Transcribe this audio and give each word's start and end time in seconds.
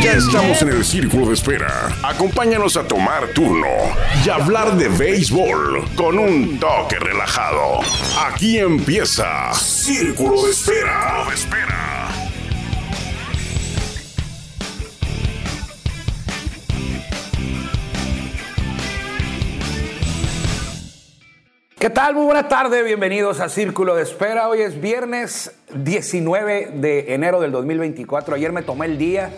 Ya 0.00 0.12
estamos 0.14 0.62
en 0.62 0.68
el 0.70 0.84
círculo 0.84 1.26
de 1.26 1.34
espera. 1.34 1.88
Acompáñanos 2.02 2.76
a 2.76 2.86
tomar 2.88 3.28
turno 3.34 3.66
y 4.24 4.28
hablar 4.30 4.76
de 4.76 4.88
béisbol 4.88 5.84
con 5.94 6.18
un 6.18 6.58
toque 6.58 6.98
relajado. 6.98 7.80
Aquí 8.26 8.58
empieza 8.58 9.52
Círculo 9.52 10.44
de 10.44 10.50
Espera. 10.50 11.24
de 11.28 11.34
espera. 11.34 12.08
¿Qué 21.78 21.90
tal? 21.90 22.14
Muy 22.14 22.24
buena 22.24 22.48
tarde, 22.48 22.82
bienvenidos 22.82 23.40
a 23.40 23.48
Círculo 23.48 23.94
de 23.94 24.02
Espera. 24.04 24.48
Hoy 24.48 24.62
es 24.62 24.80
viernes 24.80 25.52
19 25.74 26.72
de 26.74 27.14
enero 27.14 27.40
del 27.40 27.52
2024. 27.52 28.36
Ayer 28.36 28.52
me 28.52 28.62
tomé 28.62 28.86
el 28.86 28.98
día 28.98 29.30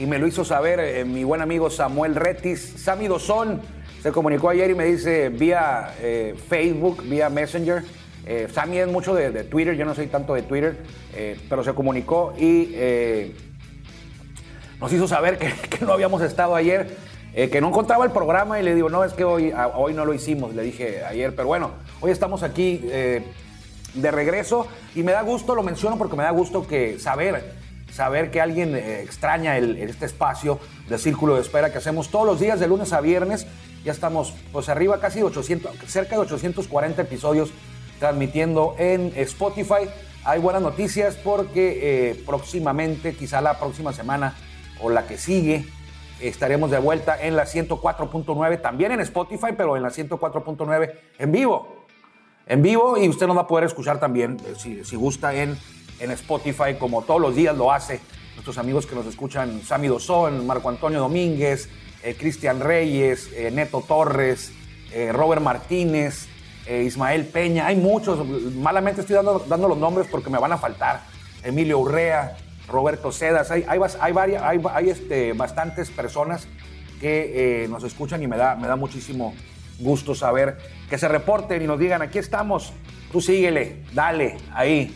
y 0.00 0.06
me 0.06 0.18
lo 0.18 0.26
hizo 0.26 0.46
saber 0.46 0.80
eh, 0.80 1.04
mi 1.04 1.24
buen 1.24 1.42
amigo 1.42 1.68
Samuel 1.68 2.14
Retis. 2.14 2.72
Sammy 2.78 3.06
Dosón 3.06 3.60
se 4.02 4.10
comunicó 4.12 4.48
ayer 4.48 4.70
y 4.70 4.74
me 4.74 4.86
dice 4.86 5.28
vía 5.28 5.94
eh, 6.00 6.34
Facebook, 6.48 7.02
vía 7.04 7.28
Messenger. 7.28 7.82
Eh, 8.24 8.48
Sammy 8.50 8.78
es 8.78 8.88
mucho 8.88 9.14
de, 9.14 9.30
Twitter, 9.44 9.76
yo 9.76 9.84
no 9.84 9.94
soy 9.94 10.06
tanto 10.06 10.32
de 10.32 10.40
Twitter, 10.40 10.78
eh, 11.14 11.38
pero 11.50 11.62
se 11.62 11.74
comunicó 11.74 12.32
y 12.38 12.74
nos 14.80 14.90
hizo 14.90 15.06
saber 15.06 15.38
que, 15.68 15.84
no 15.84 15.92
habíamos 15.92 16.22
estado 16.22 16.54
ayer, 16.54 16.96
que 17.34 17.60
no 17.60 17.68
encontraba 17.68 18.06
el 18.06 18.10
programa 18.10 18.58
y 18.58 18.62
le 18.62 18.74
digo, 18.74 18.88
no, 18.88 19.04
es 19.04 19.12
que 19.12 19.24
hoy, 19.24 19.50
a- 19.50 19.68
hoy 19.68 19.92
no 19.92 20.06
lo 20.06 20.14
hicimos, 20.14 20.54
le 20.54 20.62
dije 20.62 21.04
ayer, 21.04 21.34
pero 21.36 21.48
bueno, 21.48 21.72
hoy 22.00 22.10
estamos 22.10 22.42
aquí 22.42 22.78
de 22.78 24.10
regreso 24.10 24.66
y 24.94 25.02
me 25.02 25.12
da 25.12 25.20
gusto, 25.20 25.54
lo 25.54 25.62
menciono 25.62 25.98
porque 25.98 26.16
me 26.16 26.22
da 26.22 26.30
gusto 26.30 26.66
que 26.66 26.98
saber, 26.98 27.59
saber 27.92 28.30
que 28.30 28.40
alguien 28.40 28.74
eh, 28.74 29.02
extraña 29.02 29.58
este 29.58 30.06
espacio 30.06 30.58
de 30.88 30.98
círculo 30.98 31.34
de 31.34 31.42
espera 31.42 31.72
que 31.72 31.78
hacemos 31.78 32.08
todos 32.10 32.26
los 32.26 32.40
días 32.40 32.60
de 32.60 32.68
lunes 32.68 32.92
a 32.92 33.00
viernes, 33.00 33.46
ya 33.84 33.92
estamos 33.92 34.34
pues 34.52 34.68
arriba 34.68 35.00
casi 35.00 35.20
de 35.20 35.24
800, 35.24 35.72
cerca 35.86 36.16
de 36.16 36.22
840 36.22 37.02
episodios 37.02 37.50
transmitiendo 37.98 38.74
en 38.78 39.12
Spotify. 39.16 39.88
Hay 40.24 40.40
buenas 40.40 40.62
noticias 40.62 41.16
porque 41.16 42.10
eh, 42.10 42.22
próximamente, 42.26 43.14
quizá 43.14 43.40
la 43.40 43.58
próxima 43.58 43.92
semana 43.92 44.34
o 44.80 44.90
la 44.90 45.06
que 45.06 45.16
sigue, 45.16 45.66
estaremos 46.20 46.70
de 46.70 46.78
vuelta 46.78 47.20
en 47.20 47.36
la 47.36 47.44
104.9, 47.44 48.60
también 48.60 48.92
en 48.92 49.00
Spotify, 49.00 49.48
pero 49.56 49.76
en 49.76 49.82
la 49.82 49.90
104.9 49.90 50.92
en 51.18 51.32
vivo. 51.32 51.86
En 52.46 52.62
vivo 52.62 52.98
y 52.98 53.08
usted 53.08 53.26
nos 53.26 53.36
va 53.36 53.42
a 53.42 53.46
poder 53.46 53.64
escuchar 53.64 54.00
también, 54.00 54.38
eh, 54.46 54.54
si, 54.58 54.84
si 54.84 54.96
gusta, 54.96 55.34
en, 55.34 55.56
en 56.00 56.10
Spotify, 56.12 56.74
como 56.78 57.02
todos 57.02 57.20
los 57.20 57.36
días 57.36 57.56
lo 57.56 57.72
hace. 57.72 58.00
Nuestros 58.34 58.58
amigos 58.58 58.86
que 58.86 58.94
nos 58.94 59.06
escuchan, 59.06 59.62
Sammy 59.62 59.88
Dosón, 59.88 60.46
Marco 60.46 60.68
Antonio 60.68 60.98
Domínguez, 61.00 61.68
eh, 62.02 62.16
Cristian 62.18 62.60
Reyes, 62.60 63.30
eh, 63.34 63.50
Neto 63.50 63.84
Torres, 63.86 64.52
eh, 64.92 65.12
Robert 65.12 65.42
Martínez, 65.42 66.26
eh, 66.66 66.84
Ismael 66.84 67.26
Peña. 67.26 67.66
Hay 67.66 67.76
muchos, 67.76 68.26
malamente 68.54 69.02
estoy 69.02 69.16
dando, 69.16 69.44
dando 69.46 69.68
los 69.68 69.78
nombres 69.78 70.06
porque 70.10 70.30
me 70.30 70.38
van 70.38 70.52
a 70.52 70.58
faltar. 70.58 71.02
Emilio 71.44 71.78
Urrea, 71.78 72.36
Roberto 72.66 73.12
Cedas. 73.12 73.50
Hay, 73.50 73.64
hay, 73.68 74.12
varias, 74.12 74.42
hay, 74.42 74.60
hay, 74.72 74.90
este, 74.90 75.34
bastantes 75.34 75.90
personas 75.90 76.48
que 77.00 77.66
nos 77.70 77.82
escuchan 77.82 78.22
y 78.22 78.26
me 78.26 78.36
da, 78.36 78.56
me 78.56 78.68
da 78.68 78.76
muchísimo 78.76 79.34
gusto 79.78 80.14
saber 80.14 80.58
que 80.88 80.98
se 80.98 81.08
reporten 81.08 81.62
y 81.62 81.66
nos 81.66 81.78
digan, 81.78 82.02
aquí 82.02 82.18
estamos, 82.18 82.72
tú 83.10 83.20
síguele, 83.20 83.82
dale, 83.94 84.36
ahí, 84.52 84.94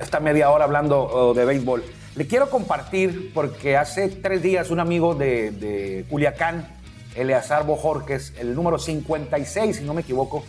esta 0.00 0.20
media 0.20 0.50
hora 0.50 0.64
hablando 0.64 1.32
de 1.34 1.44
béisbol. 1.44 1.84
Le 2.16 2.26
quiero 2.26 2.50
compartir 2.50 3.32
porque 3.32 3.76
hace 3.76 4.08
tres 4.08 4.42
días 4.42 4.70
un 4.70 4.80
amigo 4.80 5.14
de, 5.14 5.52
de 5.52 6.04
Culiacán, 6.08 6.66
Eleazar 7.14 7.64
Bojorques, 7.64 8.34
el 8.38 8.54
número 8.54 8.78
56, 8.78 9.76
si 9.76 9.84
no 9.84 9.94
me 9.94 10.00
equivoco, 10.00 10.44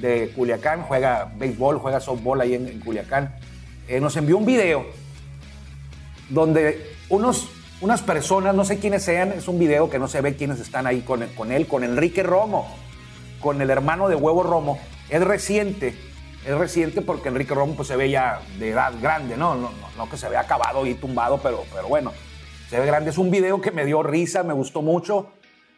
de 0.00 0.32
Culiacán, 0.34 0.82
juega 0.82 1.32
béisbol, 1.36 1.78
juega 1.78 2.00
softball 2.00 2.40
ahí 2.40 2.54
en, 2.54 2.68
en 2.68 2.80
Culiacán, 2.80 3.34
eh, 3.88 4.00
nos 4.00 4.16
envió 4.16 4.36
un 4.36 4.46
video 4.46 4.86
donde 6.30 6.94
unos, 7.08 7.48
unas 7.80 8.02
personas, 8.02 8.54
no 8.54 8.64
sé 8.64 8.78
quiénes 8.78 9.02
sean, 9.02 9.32
es 9.32 9.48
un 9.48 9.58
video 9.58 9.90
que 9.90 9.98
no 9.98 10.08
se 10.08 10.20
ve 10.20 10.36
quiénes 10.36 10.60
están 10.60 10.86
ahí 10.86 11.02
con, 11.02 11.24
con 11.36 11.52
él, 11.52 11.66
con 11.66 11.84
Enrique 11.84 12.22
Romo, 12.22 12.74
con 13.40 13.60
el 13.60 13.70
hermano 13.70 14.08
de 14.08 14.16
Huevo 14.16 14.42
Romo. 14.42 14.78
Es 15.10 15.22
reciente, 15.22 15.94
es 16.46 16.54
reciente 16.58 17.00
porque 17.02 17.28
Enrique 17.28 17.54
Romo 17.54 17.74
pues, 17.74 17.88
se 17.88 17.96
ve 17.96 18.10
ya 18.10 18.40
de 18.58 18.70
edad 18.70 18.92
grande, 19.00 19.36
¿no? 19.36 19.54
No, 19.54 19.70
no, 19.96 20.10
que 20.10 20.16
se 20.16 20.28
ve 20.28 20.36
acabado 20.36 20.86
y 20.86 20.94
tumbado, 20.94 21.38
pero, 21.38 21.64
pero 21.74 21.88
bueno, 21.88 22.12
se 22.68 22.78
ve 22.78 22.86
grande. 22.86 23.10
Es 23.10 23.18
un 23.18 23.30
video 23.30 23.60
que 23.60 23.70
me 23.70 23.84
dio 23.86 24.02
risa, 24.02 24.42
me 24.42 24.52
gustó 24.52 24.82
mucho. 24.82 25.30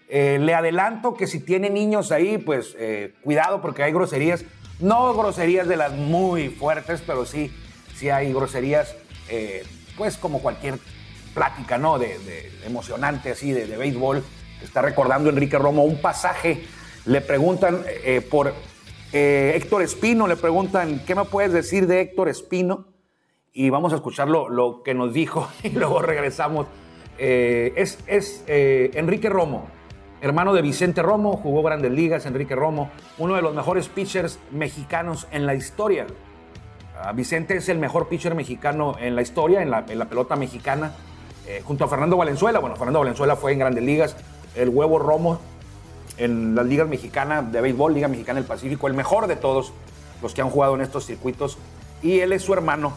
Eh, 0.09 0.39
le 0.41 0.55
adelanto 0.55 1.15
que 1.15 1.27
si 1.27 1.41
tiene 1.41 1.71
niños 1.71 2.13
ahí, 2.13 2.39
pues 2.39 2.75
eh, 2.79 3.15
cuidado 3.23 3.61
porque 3.61 3.83
hay 3.83 3.93
groserías. 3.93 4.45
No 4.81 5.15
groserías 5.15 5.67
de 5.69 5.77
las 5.77 5.93
muy 5.93 6.49
fuertes, 6.49 7.03
pero 7.07 7.25
sí, 7.27 7.53
sí 7.95 8.11
hay 8.11 8.33
groserías, 8.33 8.95
eh, 9.29 9.65
pues 9.97 10.17
como 10.17 10.41
cualquier 10.41 10.79
plática, 11.35 11.79
¿no? 11.79 11.99
De, 11.99 12.19
de- 12.21 12.53
emocionante 12.67 13.31
así, 13.31 13.53
de, 13.53 13.67
de 13.67 13.77
béisbol. 13.77 14.23
Está 14.63 14.83
recordando 14.83 15.31
Enrique 15.31 15.59
Romo 15.59 15.85
un 15.85 16.01
pasaje. 16.01 16.65
Le 17.05 17.21
preguntan 17.21 17.85
por 18.31 18.53
eh, 19.13 19.53
Héctor 19.55 19.83
Espino, 19.83 20.27
le 20.27 20.37
preguntan, 20.37 21.01
¿qué 21.07 21.15
me 21.15 21.25
puedes 21.25 21.53
decir 21.53 21.87
de 21.87 22.01
Héctor 22.01 22.29
Espino? 22.29 22.87
y 23.59 23.71
vamos 23.71 23.95
a 23.95 23.97
escuchar 23.97 24.29
lo, 24.29 24.83
que 24.83 24.93
nos 24.93 25.15
dijo 25.15 25.49
y 25.63 25.71
luego 25.71 26.03
regresamos. 26.03 26.67
Eh, 27.19 27.73
es 27.77 27.99
es 28.07 28.45
eh, 28.47 28.91
Enrique 28.93 29.31
Romo, 29.31 29.67
hermano 30.21 30.53
de 30.53 30.61
Vicente 30.61 31.01
Romo, 31.01 31.39
jugó 31.39 31.63
grandes 31.63 31.91
ligas, 31.91 32.27
Enrique 32.27 32.55
Romo, 32.55 32.91
uno 33.17 33.35
de 33.35 33.41
los 33.41 33.55
mejores 33.55 33.89
pitchers 33.89 34.39
mexicanos 34.51 35.27
en 35.31 35.47
la 35.47 35.55
historia. 35.55 36.07
Ah, 37.01 37.13
Vicente 37.13 37.57
es 37.57 37.71
el 37.71 37.79
mejor 37.79 38.09
pitcher 38.09 38.35
mexicano 38.35 38.97
en 39.01 39.17
la 39.17 39.23
historia, 39.23 39.63
en 39.63 39.71
la, 39.71 39.87
en 39.89 39.99
la 39.99 40.05
pelota 40.05 40.37
mexicana, 40.37 40.95
junto 41.65 41.85
a 41.85 41.89
Fernando 41.89 42.19
Valenzuela. 42.19 42.59
Bueno, 42.59 42.77
Fernando 42.77 42.99
Valenzuela 42.99 43.37
fue 43.37 43.53
en 43.53 43.61
grandes 43.61 43.85
ligas, 43.85 44.17
el 44.55 44.69
huevo 44.69 44.99
Romo 44.99 45.41
en 46.19 46.55
las 46.55 46.67
ligas 46.67 46.89
mexicanas 46.89 47.53
de 47.53 47.61
béisbol, 47.61 47.95
Liga 47.95 48.09
Mexicana 48.09 48.41
del 48.41 48.49
Pacífico, 48.49 48.87
el 48.87 48.95
mejor 48.95 49.27
de 49.27 49.37
todos 49.37 49.73
los 50.23 50.35
que 50.35 50.43
han 50.43 50.51
jugado 50.51 50.75
en 50.75 50.81
estos 50.81 51.07
circuitos. 51.07 51.59
Y 52.03 52.21
él 52.21 52.33
es 52.33 52.43
su 52.43 52.53
hermano, 52.53 52.97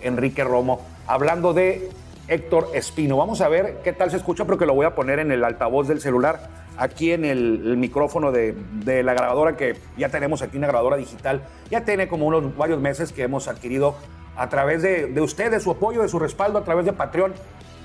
Enrique 0.00 0.44
Romo, 0.44 0.80
hablando 1.06 1.52
de 1.52 1.90
Héctor 2.28 2.68
Espino. 2.74 3.16
Vamos 3.16 3.40
a 3.40 3.48
ver 3.48 3.80
qué 3.82 3.92
tal 3.92 4.10
se 4.10 4.16
escucha, 4.16 4.44
porque 4.44 4.66
lo 4.66 4.74
voy 4.74 4.86
a 4.86 4.94
poner 4.94 5.18
en 5.18 5.32
el 5.32 5.44
altavoz 5.44 5.88
del 5.88 6.00
celular, 6.00 6.48
aquí 6.76 7.12
en 7.12 7.24
el, 7.24 7.62
el 7.66 7.76
micrófono 7.76 8.32
de, 8.32 8.54
de 8.84 9.02
la 9.02 9.14
grabadora, 9.14 9.56
que 9.56 9.76
ya 9.96 10.08
tenemos 10.08 10.42
aquí 10.42 10.56
una 10.56 10.68
grabadora 10.68 10.96
digital. 10.96 11.42
Ya 11.70 11.84
tiene 11.84 12.08
como 12.08 12.26
unos 12.26 12.56
varios 12.56 12.80
meses 12.80 13.12
que 13.12 13.22
hemos 13.22 13.48
adquirido 13.48 13.96
a 14.36 14.48
través 14.48 14.80
de, 14.82 15.06
de 15.06 15.20
usted, 15.20 15.50
de 15.50 15.60
su 15.60 15.72
apoyo, 15.72 16.02
de 16.02 16.08
su 16.08 16.18
respaldo, 16.18 16.58
a 16.58 16.64
través 16.64 16.86
de 16.86 16.92
Patreon. 16.92 17.34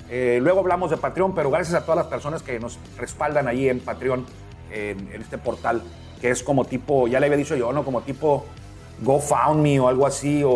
Eh, 0.09 0.39
luego 0.41 0.59
hablamos 0.59 0.91
de 0.91 0.97
Patreon, 0.97 1.33
pero 1.33 1.49
gracias 1.49 1.75
a 1.75 1.81
todas 1.81 1.97
las 1.97 2.07
personas 2.07 2.43
que 2.43 2.59
nos 2.59 2.77
respaldan 2.97 3.47
allí 3.47 3.67
en 3.67 3.79
Patreon, 3.79 4.25
en, 4.71 5.09
en 5.13 5.21
este 5.21 5.37
portal, 5.37 5.81
que 6.21 6.29
es 6.29 6.43
como 6.43 6.65
tipo, 6.65 7.07
ya 7.07 7.19
le 7.19 7.25
había 7.27 7.37
dicho 7.37 7.55
yo, 7.55 7.71
¿no? 7.73 7.83
Como 7.83 8.01
tipo 8.01 8.45
GoFundMe 9.01 9.79
o 9.79 9.87
algo 9.87 10.05
así, 10.07 10.43
o, 10.43 10.51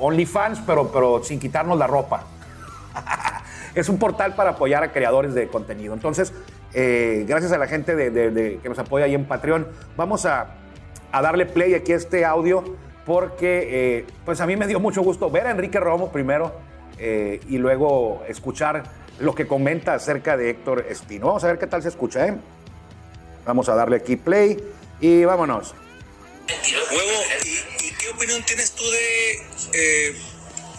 OnlyFans, 0.00 0.60
pero, 0.66 0.88
pero 0.92 1.22
sin 1.24 1.38
quitarnos 1.40 1.78
la 1.78 1.86
ropa. 1.86 2.24
es 3.74 3.88
un 3.88 3.98
portal 3.98 4.34
para 4.34 4.50
apoyar 4.50 4.82
a 4.82 4.92
creadores 4.92 5.34
de 5.34 5.48
contenido. 5.48 5.94
Entonces, 5.94 6.32
eh, 6.74 7.24
gracias 7.26 7.52
a 7.52 7.58
la 7.58 7.66
gente 7.66 7.96
de- 7.96 8.58
que 8.62 8.68
nos 8.68 8.78
apoya 8.78 9.06
ahí 9.06 9.14
en 9.14 9.24
Patreon, 9.24 9.66
vamos 9.96 10.26
a, 10.26 10.54
a 11.12 11.22
darle 11.22 11.46
play 11.46 11.74
aquí 11.74 11.92
a 11.92 11.96
este 11.96 12.24
audio 12.24 12.64
porque, 13.06 13.68
eh, 13.98 14.06
pues 14.24 14.40
a 14.40 14.46
mí 14.46 14.56
me 14.56 14.66
dio 14.66 14.78
mucho 14.78 15.02
gusto 15.02 15.30
ver 15.30 15.46
a 15.46 15.50
Enrique 15.50 15.80
Romo 15.80 16.12
primero, 16.12 16.52
eh, 16.98 17.40
y 17.48 17.56
luego 17.58 18.22
escuchar 18.28 18.84
lo 19.18 19.34
que 19.34 19.46
comenta 19.46 19.94
acerca 19.94 20.36
de 20.36 20.50
Héctor 20.50 20.84
Espino. 20.88 21.28
Vamos 21.28 21.42
a 21.44 21.46
ver 21.48 21.58
qué 21.58 21.66
tal 21.66 21.82
se 21.82 21.88
escucha, 21.88 22.26
¿eh? 22.26 22.34
Vamos 23.44 23.68
a 23.68 23.74
darle 23.74 23.96
aquí 23.96 24.16
play 24.16 24.56
y 25.00 25.24
vámonos. 25.24 25.74
Huevo, 26.48 27.22
¿y, 27.44 27.86
y 27.86 27.92
qué 27.92 28.08
opinión 28.10 28.42
tienes 28.44 28.72
tú 28.72 28.84
de 28.90 29.32
eh, 29.72 30.16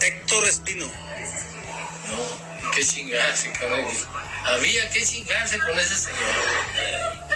Héctor 0.00 0.44
Espino? 0.44 0.86
No, 0.86 2.70
qué 2.74 2.84
chingarse, 2.84 3.52
cabrón. 3.52 3.86
Había 4.44 4.90
que 4.90 5.02
chingarse 5.02 5.58
con 5.60 5.78
ese 5.78 5.96
señor, 5.96 6.20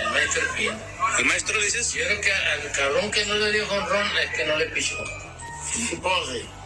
el 0.01 0.11
maestro 0.11 0.43
Espino. 0.43 0.79
¿El 1.19 1.25
maestro 1.25 1.61
dices? 1.61 1.93
Yo 1.93 2.05
creo 2.05 2.21
que 2.21 2.33
al 2.33 2.73
cabrón 2.73 3.11
que 3.11 3.25
no 3.27 3.35
le 3.35 3.53
dio 3.53 3.67
jonrón 3.67 4.07
es 4.19 4.37
que 4.37 4.45
no 4.45 4.57
le 4.57 4.67
pichó. 4.67 4.97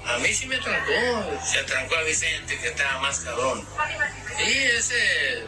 A 0.07 0.19
mí 0.19 0.33
sí 0.33 0.47
me 0.47 0.59
trancó, 0.59 0.93
se 1.45 1.63
trancó 1.65 1.97
a 1.97 2.03
Vicente, 2.03 2.59
que 2.59 2.69
estaba 2.69 3.01
más 3.01 3.21
cabrón. 3.21 3.65
Y 4.39 4.51
ese. 4.51 5.45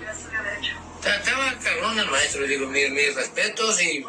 Estaba 1.05 1.59
cabrón 1.63 1.99
el 1.99 2.07
maestro, 2.07 2.47
digo, 2.47 2.67
mis, 2.69 2.91
mis 2.91 3.15
respetos 3.15 3.81
y. 3.83 4.05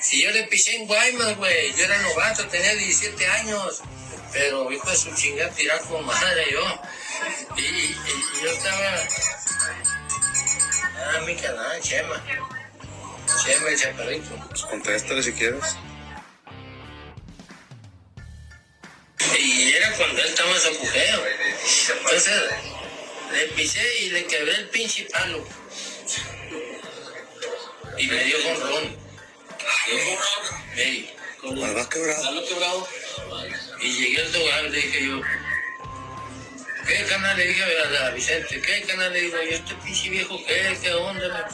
Si 0.00 0.22
yo 0.22 0.30
le 0.32 0.44
piché 0.44 0.76
en 0.76 0.86
Guaymas, 0.86 1.36
güey, 1.36 1.72
yo 1.76 1.84
era 1.84 1.98
novato, 2.02 2.46
tenía 2.48 2.74
17 2.74 3.26
años, 3.26 3.82
pero 4.32 4.70
hijo 4.72 4.90
de 4.90 4.96
su 4.96 5.14
chingada 5.14 5.50
tirar 5.50 5.80
con 5.82 6.04
madre 6.04 6.46
yo. 6.50 6.80
Y, 7.56 7.60
y- 7.62 7.96
y 7.96 8.42
yo 8.44 8.50
estaba. 8.50 8.96
Ah, 10.96 11.20
mi 11.26 11.34
canal, 11.36 11.80
Chema. 11.80 12.24
Chema 13.44 13.68
el 13.68 13.78
chaparrito. 13.80 14.46
Pues 14.48 14.62
contéstale 14.62 15.22
si 15.22 15.32
quieres. 15.32 15.76
Y 19.38 19.72
era 19.72 19.92
cuando 19.92 20.20
él 20.22 20.28
estaba 20.28 20.50
en 20.50 20.60
su 20.60 20.68
apogeo. 20.68 21.22
Entonces, 21.98 22.42
le 23.32 23.46
pisé 23.48 23.98
y 24.02 24.10
le 24.10 24.26
quebré 24.26 24.54
el 24.56 24.68
pinche 24.70 25.04
palo. 25.12 25.44
Y 27.98 28.06
me 28.06 28.24
dio 28.24 28.42
con 28.42 28.60
ron. 28.60 28.96
Ey, 30.76 31.14
con 31.40 31.64
¿Al 31.64 31.74
vas 31.74 31.86
quebrado? 31.88 32.22
palo 32.22 32.46
quebrado. 32.46 32.88
Y 33.80 33.92
llegué 33.92 34.22
al 34.22 34.32
lugar, 34.32 34.62
le 34.64 34.76
dije 34.76 35.06
yo, 35.06 35.20
¿qué 36.86 37.04
canal 37.04 37.36
le 37.36 37.46
dije 37.46 37.62
a 37.62 38.06
a 38.06 38.10
Vicente? 38.10 38.60
¿Qué 38.60 38.82
canal 38.82 39.12
le 39.12 39.20
digo 39.22 39.36
yo? 39.42 39.56
Este 39.56 39.74
pinche 39.76 40.10
viejo, 40.10 40.44
¿qué? 40.46 40.76
¿Qué 40.82 40.92
onda? 40.92 41.48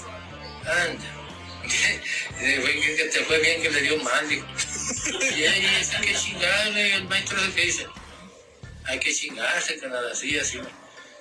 Anda. 0.64 1.14
Fue 2.38 2.80
que 2.80 3.04
te 3.10 3.24
fue 3.24 3.38
bien 3.38 3.62
que 3.62 3.70
le 3.70 3.80
dio 3.80 3.96
mal, 3.98 4.28
dijo. 4.28 4.46
Y 5.36 5.44
ahí 5.44 5.78
dice 5.78 5.96
que 6.02 6.14
chingarle, 6.14 6.94
el 6.94 7.04
maestro 7.04 7.38
es 7.38 7.44
el 7.44 7.54
que 7.54 7.60
dice, 7.62 7.86
hay 8.84 8.98
que 8.98 9.14
chingarse, 9.14 9.78
canal, 9.78 10.10
así, 10.10 10.38
así. 10.38 10.60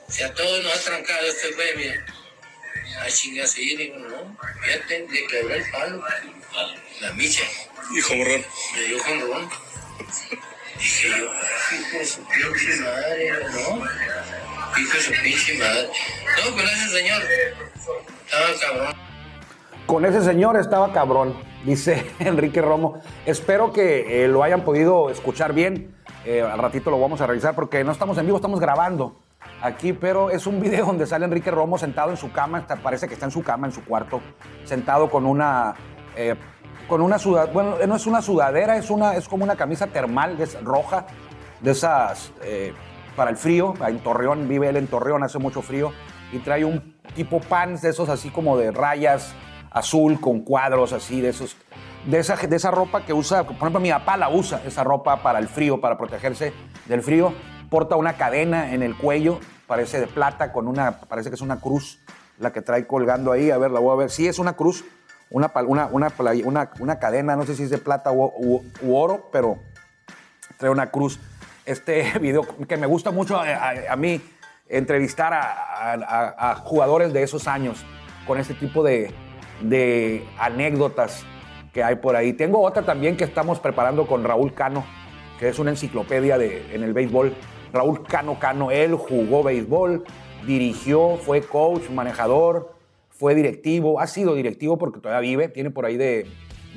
Si 0.10 0.24
a 0.24 0.34
todos 0.34 0.64
nos 0.64 0.76
ha 0.76 0.82
trancado 0.82 1.28
este 1.28 1.52
güey, 1.52 1.94
a 3.02 3.08
chingarse, 3.08 3.62
y 3.62 3.76
digo, 3.76 3.98
no, 3.98 4.38
fíjate, 4.62 5.08
le 5.10 5.28
quebró 5.28 5.54
el 5.56 5.72
palo, 5.72 6.04
la 7.02 7.14
micha, 7.14 7.44
Hijo 7.96 8.16
morrón. 8.16 8.42
le 8.76 8.88
dio 8.88 8.98
con 9.00 9.22
ron. 9.22 9.50
Dije 10.78 11.08
yo, 11.10 11.16
hijo 11.16 11.98
de 11.98 12.06
su 12.06 12.22
pinche 12.22 12.76
madre, 12.82 13.32
¿no? 13.52 14.80
Hijo 14.80 14.94
de 14.98 15.02
su 15.02 15.12
pinche 15.22 15.58
madre. 15.58 15.88
No, 15.88 16.56
pero 16.56 16.68
ese 16.68 16.90
señor 16.90 17.22
estaba 18.26 18.60
cabrón. 18.60 18.96
Con 19.86 20.06
ese 20.06 20.22
señor 20.24 20.58
estaba 20.58 20.94
cabrón, 20.94 21.44
dice 21.66 22.06
Enrique 22.20 22.62
Romo. 22.62 23.02
Espero 23.26 23.74
que 23.74 24.24
eh, 24.24 24.28
lo 24.28 24.44
hayan 24.44 24.64
podido 24.64 25.10
escuchar 25.10 25.54
bien. 25.54 25.96
Eh, 26.26 26.42
al 26.42 26.58
ratito 26.60 26.90
lo 26.90 27.00
vamos 27.00 27.20
a 27.22 27.28
revisar 27.28 27.54
porque 27.54 27.84
no 27.84 27.92
estamos 27.92 28.18
en 28.18 28.26
vivo, 28.26 28.38
estamos 28.38 28.60
grabando 28.60 29.23
aquí, 29.64 29.94
pero 29.94 30.30
es 30.30 30.46
un 30.46 30.60
video 30.60 30.86
donde 30.86 31.08
sale 31.08 31.26
Enrique 31.26 31.50
Romo 31.50 31.78
sentado 31.78 32.12
en 32.12 32.18
su 32.18 32.32
cama, 32.32 32.60
está- 32.60 32.76
parece 32.76 33.08
que 33.08 33.14
está 33.16 33.26
en 33.26 33.32
su 33.32 33.42
cama, 33.42 33.66
en 33.66 33.74
su 33.74 33.84
cuarto, 33.84 34.22
sentado 34.66 35.10
con 35.10 35.26
una, 35.26 35.74
eh, 36.16 36.36
con 36.88 37.02
una 37.02 37.18
sudadera, 37.18 37.52
bueno, 37.54 37.76
no 37.88 37.96
es 37.96 38.06
una 38.06 38.22
sudadera, 38.22 38.78
es, 38.78 38.90
una, 38.90 39.16
es 39.16 39.28
como 39.28 39.44
una 39.44 39.56
camisa 39.56 39.88
termal, 39.88 40.38
roja, 40.64 41.06
de 41.62 41.72
esas 41.72 42.34
eh, 42.44 42.74
para 43.16 43.30
el 43.32 43.38
frío. 43.38 43.74
En 43.88 44.00
Torreón, 44.00 44.50
vive 44.50 44.68
él 44.68 44.76
en 44.76 44.88
Torreón, 44.88 45.24
hace 45.24 45.40
mucho 45.40 45.62
frío. 45.62 45.92
Y 46.34 46.40
trae 46.40 46.66
un 46.66 46.98
tipo 47.16 47.40
pants 47.40 47.82
de 47.82 47.90
esos 47.90 48.10
así 48.10 48.30
como 48.32 48.58
de 48.58 48.72
rayas 48.72 49.34
azul 49.72 50.20
con 50.20 50.42
cuadros 50.42 50.92
así, 50.92 51.22
de 51.22 51.30
esos. 51.30 51.56
De 52.06 52.20
esa, 52.20 52.36
de 52.36 52.56
esa 52.56 52.70
ropa 52.70 53.06
que 53.06 53.14
usa, 53.14 53.44
por 53.46 53.56
ejemplo, 53.56 53.80
mi 53.80 53.92
papá 53.92 54.18
la 54.18 54.28
usa, 54.28 54.62
esa 54.66 54.84
ropa 54.84 55.24
para 55.24 55.40
el 55.40 55.48
frío, 55.48 55.80
para 55.80 55.98
protegerse 55.98 56.52
del 56.86 57.02
frío. 57.02 57.34
Porta 57.70 57.96
una 57.96 58.14
cadena 58.14 58.74
en 58.74 58.84
el 58.84 58.98
cuello, 58.98 59.40
parece 59.68 60.00
de 60.00 60.08
plata, 60.08 60.52
con 60.52 60.68
una, 60.68 61.00
parece 61.00 61.30
que 61.30 61.36
es 61.36 61.42
una 61.42 61.60
cruz 61.60 62.00
la 62.40 62.52
que 62.52 62.62
trae 62.62 62.86
colgando 62.88 63.32
ahí. 63.32 63.52
A 63.52 63.58
ver, 63.58 63.72
la 63.72 63.80
voy 63.80 63.94
a 63.94 63.98
ver. 63.98 64.10
Sí, 64.12 64.28
es 64.28 64.40
una 64.40 64.54
cruz, 64.54 64.84
una, 65.30 65.52
una, 65.66 65.88
una, 65.92 66.12
una, 66.80 67.00
cadena, 67.00 67.36
no 67.36 67.46
sé 67.46 67.56
si 67.56 67.64
es 67.64 67.70
de 67.70 67.78
plata 67.78 68.12
u- 68.12 68.32
u- 68.36 68.64
u 68.82 68.96
oro, 68.96 69.30
pero 69.32 69.58
trae 70.58 70.72
una 70.72 70.90
cruz. 70.92 71.20
Este 71.66 72.18
video 72.20 72.46
que 72.68 72.78
me 72.78 72.88
gusta 72.88 73.12
mucho 73.12 73.38
a, 73.38 73.44
a- 73.46 73.94
a 73.94 73.96
mí 73.96 74.22
entrevistar 74.70 75.34
a- 75.34 76.52
a 76.52 76.56
jugadores 76.56 77.14
de 77.14 77.24
esos 77.24 77.48
años 77.48 77.84
con 78.26 78.40
este 78.40 78.54
tipo 78.54 78.84
de, 78.84 79.14
de 79.62 80.26
anécdotas 80.40 81.24
que 81.74 81.84
hay 81.84 81.96
por 81.96 82.16
ahí. 82.16 82.34
Tengo 82.34 82.62
otra 82.62 82.84
también 82.84 83.18
que 83.18 83.24
estamos 83.24 83.60
preparando 83.60 84.06
con 84.08 84.24
Raúl 84.24 84.54
Cano, 84.54 84.86
que 85.40 85.50
es 85.50 85.60
una 85.60 85.72
enciclopedia 85.72 86.38
de, 86.38 86.74
en 86.76 86.84
el 86.84 86.94
béisbol. 86.94 87.34
Raúl 87.74 88.04
Cano 88.04 88.40
Cano, 88.40 88.70
él 88.70 88.94
jugó 88.96 89.44
béisbol, 89.44 90.04
dirigió, 90.46 91.18
fue 91.18 91.42
coach, 91.42 91.90
manejador, 91.90 92.74
fue 93.10 93.34
directivo, 93.34 94.00
ha 94.00 94.06
sido 94.06 94.36
directivo 94.36 94.78
porque 94.78 95.00
todavía 95.00 95.28
vive, 95.28 95.48
tiene 95.50 95.72
por 95.72 95.86
ahí 95.86 95.98
de, 95.98 96.28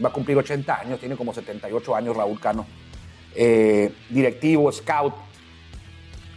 va 0.02 0.08
a 0.08 0.12
cumplir 0.12 0.38
80 0.38 0.80
años, 0.80 0.98
tiene 0.98 1.14
como 1.16 1.34
78 1.34 1.94
años 1.94 2.16
Raúl 2.16 2.40
Cano. 2.40 2.66
Eh, 3.34 3.92
directivo, 4.08 4.72
scout. 4.72 5.14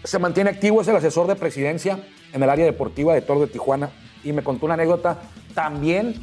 Se 0.04 0.20
mantiene 0.20 0.50
activo, 0.50 0.82
es 0.82 0.88
el 0.90 0.96
asesor 0.98 1.28
de 1.28 1.36
presidencia 1.36 2.00
en 2.34 2.44
el 2.44 2.50
área 2.50 2.66
deportiva 2.66 3.14
de 3.14 3.22
Toro 3.22 3.40
de 3.40 3.48
Tijuana 3.48 3.90
y 4.24 4.34
me 4.34 4.44
contó 4.44 4.66
una 4.66 4.76
anécdota 4.76 5.22
también 5.54 6.16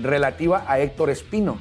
relativa 0.00 0.64
a 0.66 0.78
Héctor 0.78 1.08
Espino, 1.08 1.58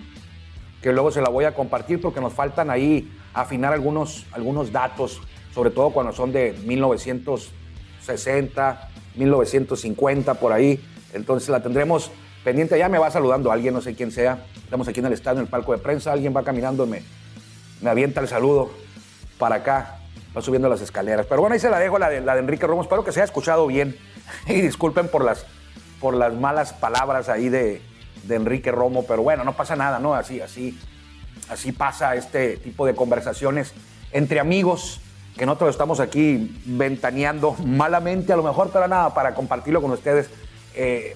que 0.82 0.92
luego 0.92 1.12
se 1.12 1.22
la 1.22 1.30
voy 1.30 1.46
a 1.46 1.54
compartir 1.54 2.02
porque 2.02 2.20
nos 2.20 2.34
faltan 2.34 2.70
ahí 2.70 3.10
afinar 3.34 3.74
algunos, 3.74 4.26
algunos 4.34 4.72
datos, 4.72 5.22
sobre 5.60 5.72
todo 5.72 5.90
cuando 5.90 6.14
son 6.14 6.32
de 6.32 6.54
1960, 6.64 8.90
1950, 9.16 10.34
por 10.36 10.54
ahí. 10.54 10.82
Entonces 11.12 11.50
la 11.50 11.62
tendremos 11.62 12.12
pendiente. 12.46 12.80
Ya 12.80 12.88
me 12.88 12.98
va 12.98 13.12
saludando 13.12 13.52
alguien, 13.52 13.74
no 13.74 13.82
sé 13.82 13.94
quién 13.94 14.14
sea. 14.14 14.46
Estamos 14.64 14.88
aquí 14.88 15.02
en 15.02 15.08
el 15.08 15.12
estadio, 15.12 15.40
en 15.40 15.48
el 15.48 15.52
palco 15.52 15.74
de 15.74 15.80
prensa. 15.80 16.14
Alguien 16.14 16.34
va 16.34 16.44
caminando 16.44 16.86
y 16.86 17.04
me, 17.82 17.90
avienta 17.90 18.22
el 18.22 18.30
saludo 18.30 18.72
para 19.38 19.56
acá, 19.56 20.00
va 20.34 20.42
subiendo 20.42 20.70
las 20.70 20.80
escaleras. 20.80 21.26
Pero 21.26 21.42
bueno, 21.42 21.56
ahí 21.56 21.60
se 21.60 21.70
la 21.70 21.78
dejo, 21.78 22.00
la 22.00 22.10
de, 22.10 22.22
la 22.22 22.36
de 22.36 22.40
Enrique 22.40 22.66
Romo. 22.66 22.82
Espero 22.82 23.04
que 23.04 23.12
se 23.12 23.20
haya 23.20 23.26
escuchado 23.26 23.68
bien. 23.68 23.98
Y 24.48 24.62
disculpen 24.62 25.10
por 25.10 25.26
las, 25.26 25.46
por 26.00 26.14
las 26.14 26.34
malas 26.34 26.72
palabras 26.72 27.28
ahí 27.28 27.50
de, 27.50 27.82
de 28.24 28.36
Enrique 28.36 28.72
Romo. 28.72 29.04
Pero 29.06 29.24
bueno, 29.24 29.44
no 29.44 29.58
pasa 29.58 29.76
nada, 29.76 30.00
¿no? 30.00 30.14
Así, 30.14 30.40
así, 30.40 30.80
así 31.50 31.74
pasa 31.74 32.16
este 32.16 32.56
tipo 32.56 32.86
de 32.86 32.96
conversaciones 32.96 33.74
entre 34.14 34.40
amigos 34.40 35.02
que 35.38 35.46
nosotros 35.46 35.70
estamos 35.72 36.00
aquí 36.00 36.60
ventaneando 36.66 37.56
malamente 37.66 38.34
a 38.34 38.36
lo 38.36 38.44
mejor, 38.44 38.70
pero 38.72 38.88
nada, 38.88 39.14
para 39.14 39.34
compartirlo 39.34 39.82
con 39.82 39.92
ustedes. 39.92 40.30
Eh, 40.76 41.16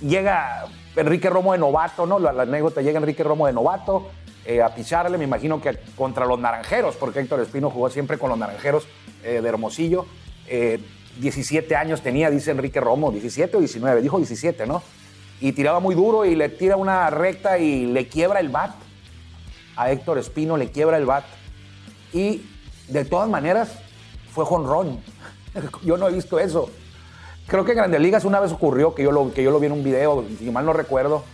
llega 0.00 0.66
Enrique 0.96 1.30
Romo 1.30 1.52
de 1.52 1.58
novato, 1.58 2.06
¿no? 2.06 2.18
La, 2.18 2.30
anécdota 2.42 2.82
llega 2.82 2.98
Enrique 2.98 3.22
Romo 3.22 3.46
de 3.46 3.52
novato 3.52 4.10
eh, 4.44 4.62
a 4.62 4.74
picharle, 4.74 5.18
me 5.18 5.24
imagino 5.24 5.60
que 5.60 5.78
contra 5.96 6.26
los 6.26 6.38
naranjeros, 6.38 6.96
porque 6.96 7.20
Héctor 7.20 7.40
Espino 7.40 7.70
jugó 7.70 7.90
siempre 7.90 8.18
con 8.18 8.30
los 8.30 8.38
naranjeros 8.38 8.86
eh, 9.22 9.40
de 9.42 9.48
Hermosillo. 9.48 10.06
Eh, 10.46 10.80
17 11.18 11.76
años 11.76 12.02
tenía, 12.02 12.30
dice 12.30 12.50
Enrique 12.50 12.80
Romo, 12.80 13.10
17 13.10 13.56
o 13.56 13.60
19, 13.60 14.00
dijo 14.00 14.16
17, 14.16 14.66
¿no? 14.66 14.82
Y 15.40 15.52
tiraba 15.52 15.80
muy 15.80 15.94
duro 15.94 16.24
y 16.24 16.34
le 16.34 16.48
tira 16.48 16.76
una 16.76 17.08
recta 17.10 17.58
y 17.58 17.86
le 17.86 18.08
quiebra 18.08 18.40
el 18.40 18.48
bat. 18.48 18.72
A 19.76 19.90
Héctor 19.90 20.18
Espino 20.18 20.56
le 20.56 20.70
quiebra 20.70 20.96
el 20.96 21.06
bat. 21.06 21.24
Y 22.12 22.42
de 22.90 23.04
todas 23.04 23.28
maneras 23.28 23.70
fue 24.32 24.44
jonrón. 24.44 25.00
Yo 25.84 25.96
no 25.96 26.08
he 26.08 26.12
visto 26.12 26.38
eso. 26.38 26.70
Creo 27.46 27.64
que 27.64 27.72
en 27.72 27.78
Grandes 27.78 28.00
Ligas 28.00 28.24
una 28.24 28.38
vez 28.38 28.52
ocurrió 28.52 28.94
que 28.94 29.02
yo 29.02 29.10
lo, 29.10 29.32
que 29.32 29.42
yo 29.42 29.50
lo 29.50 29.58
vi 29.58 29.66
en 29.66 29.72
un 29.72 29.82
video, 29.82 30.24
si 30.38 30.48
mal 30.52 30.64
no 30.64 30.72
recuerdo, 30.72 31.24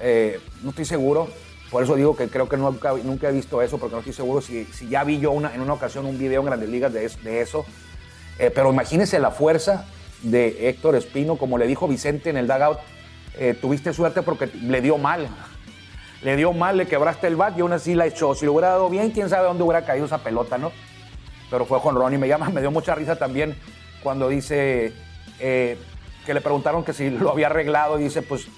eh, 0.00 0.40
no 0.62 0.70
estoy 0.70 0.84
seguro. 0.84 1.28
Por 1.70 1.84
eso 1.84 1.94
digo 1.94 2.16
que 2.16 2.26
creo 2.28 2.48
que 2.48 2.56
nunca, 2.56 2.92
nunca 3.04 3.28
he 3.28 3.32
visto 3.32 3.62
eso, 3.62 3.78
porque 3.78 3.92
no 3.92 3.98
estoy 4.00 4.12
seguro 4.12 4.40
si, 4.40 4.64
si 4.64 4.88
ya 4.88 5.04
vi 5.04 5.20
yo 5.20 5.30
una, 5.30 5.54
en 5.54 5.60
una 5.60 5.74
ocasión 5.74 6.06
un 6.06 6.18
video 6.18 6.40
en 6.40 6.46
Grandes 6.46 6.68
Ligas 6.68 6.92
de, 6.92 7.04
es- 7.04 7.22
de 7.22 7.40
eso. 7.40 7.64
Eh, 8.40 8.50
pero 8.52 8.72
imagínense 8.72 9.20
la 9.20 9.30
fuerza 9.30 9.86
de 10.22 10.68
Héctor 10.68 10.96
Espino, 10.96 11.36
como 11.36 11.56
le 11.56 11.68
dijo 11.68 11.86
Vicente 11.86 12.30
en 12.30 12.36
el 12.36 12.48
dugout, 12.48 12.78
eh, 13.38 13.54
tuviste 13.60 13.92
suerte 13.92 14.22
porque 14.22 14.48
le 14.48 14.80
dio 14.80 14.98
mal. 14.98 15.28
Le 16.22 16.34
dio 16.36 16.52
mal, 16.52 16.78
le 16.78 16.86
quebraste 16.88 17.28
el 17.28 17.36
bat 17.36 17.56
y 17.56 17.60
aún 17.60 17.72
así 17.72 17.94
la 17.94 18.06
echó. 18.06 18.34
Si 18.34 18.44
lo 18.44 18.52
hubiera 18.54 18.70
dado 18.70 18.90
bien, 18.90 19.12
quién 19.12 19.28
sabe 19.28 19.46
dónde 19.46 19.62
hubiera 19.62 19.84
caído 19.86 20.06
esa 20.06 20.18
pelota, 20.18 20.58
¿no? 20.58 20.72
Pero 21.50 21.66
fue 21.66 21.80
jonrón 21.80 22.14
y 22.14 22.18
me 22.18 22.28
llama, 22.28 22.48
me 22.48 22.60
dio 22.60 22.70
mucha 22.70 22.94
risa 22.94 23.16
también 23.16 23.56
cuando 24.02 24.28
dice 24.28 24.92
eh, 25.38 25.78
que 26.24 26.34
le 26.34 26.40
preguntaron 26.40 26.84
que 26.84 26.92
si 26.92 27.10
lo 27.10 27.30
había 27.30 27.46
arreglado 27.46 27.98
y 27.98 28.04
dice, 28.04 28.22
pues 28.22 28.48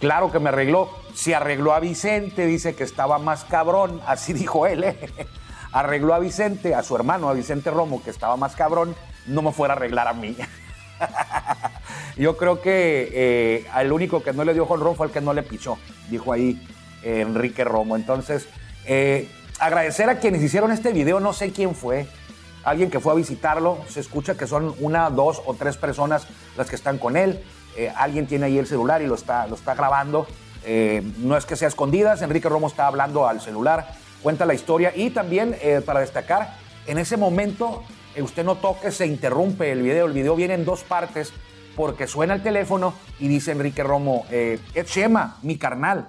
claro 0.00 0.30
que 0.30 0.38
me 0.38 0.48
arregló. 0.48 0.90
Si 1.14 1.32
arregló 1.32 1.74
a 1.74 1.80
Vicente, 1.80 2.46
dice 2.46 2.74
que 2.74 2.84
estaba 2.84 3.18
más 3.18 3.44
cabrón, 3.44 4.00
así 4.06 4.32
dijo 4.32 4.66
él, 4.66 4.84
¿eh? 4.84 4.98
arregló 5.72 6.14
a 6.14 6.18
Vicente, 6.18 6.74
a 6.74 6.82
su 6.82 6.96
hermano, 6.96 7.28
a 7.28 7.32
Vicente 7.32 7.70
Romo, 7.70 8.02
que 8.02 8.10
estaba 8.10 8.36
más 8.36 8.56
cabrón, 8.56 8.94
no 9.26 9.42
me 9.42 9.52
fuera 9.52 9.74
a 9.74 9.76
arreglar 9.76 10.08
a 10.08 10.12
mí. 10.12 10.36
Yo 12.16 12.36
creo 12.36 12.60
que 12.60 13.10
eh, 13.12 13.66
al 13.72 13.92
único 13.92 14.22
que 14.22 14.32
no 14.32 14.44
le 14.44 14.52
dio 14.52 14.66
jonrón 14.66 14.96
fue 14.96 15.06
el 15.06 15.12
que 15.12 15.20
no 15.20 15.32
le 15.32 15.42
pichó, 15.42 15.78
dijo 16.10 16.32
ahí 16.32 16.60
eh, 17.02 17.20
Enrique 17.20 17.64
Romo. 17.64 17.96
Entonces, 17.96 18.48
agradecer 19.58 20.10
a 20.10 20.18
quienes 20.18 20.42
hicieron 20.42 20.72
este 20.72 20.92
video, 20.92 21.20
no 21.20 21.32
sé 21.32 21.52
quién 21.52 21.74
fue, 21.74 22.06
alguien 22.64 22.90
que 22.90 23.00
fue 23.00 23.12
a 23.12 23.16
visitarlo, 23.16 23.78
se 23.88 24.00
escucha 24.00 24.36
que 24.36 24.46
son 24.46 24.74
una, 24.80 25.10
dos 25.10 25.42
o 25.46 25.54
tres 25.54 25.76
personas 25.76 26.26
las 26.56 26.68
que 26.68 26.76
están 26.76 26.98
con 26.98 27.16
él, 27.16 27.42
alguien 27.96 28.26
tiene 28.26 28.46
ahí 28.46 28.58
el 28.58 28.66
celular 28.66 29.02
y 29.02 29.06
lo 29.06 29.14
está, 29.14 29.46
lo 29.46 29.54
está 29.54 29.74
grabando, 29.74 30.26
no 31.18 31.36
es 31.36 31.46
que 31.46 31.56
sea 31.56 31.68
escondidas, 31.68 32.22
Enrique 32.22 32.48
Romo 32.48 32.66
está 32.66 32.86
hablando 32.86 33.26
al 33.26 33.40
celular, 33.40 33.94
cuenta 34.22 34.44
la 34.44 34.54
historia. 34.54 34.92
Y 34.94 35.10
también 35.10 35.56
para 35.86 36.00
destacar, 36.00 36.54
en 36.86 36.98
ese 36.98 37.16
momento 37.16 37.82
usted 38.20 38.44
notó 38.44 38.78
que 38.80 38.90
se 38.90 39.06
interrumpe 39.06 39.72
el 39.72 39.82
video, 39.82 40.06
el 40.06 40.12
video 40.12 40.36
viene 40.36 40.54
en 40.54 40.64
dos 40.64 40.84
partes 40.84 41.32
porque 41.76 42.06
suena 42.06 42.34
el 42.34 42.42
teléfono 42.42 42.94
y 43.18 43.28
dice 43.28 43.52
Enrique 43.52 43.82
Romo, 43.82 44.26
eh, 44.30 44.58
mi 45.42 45.56
carnal. 45.56 46.08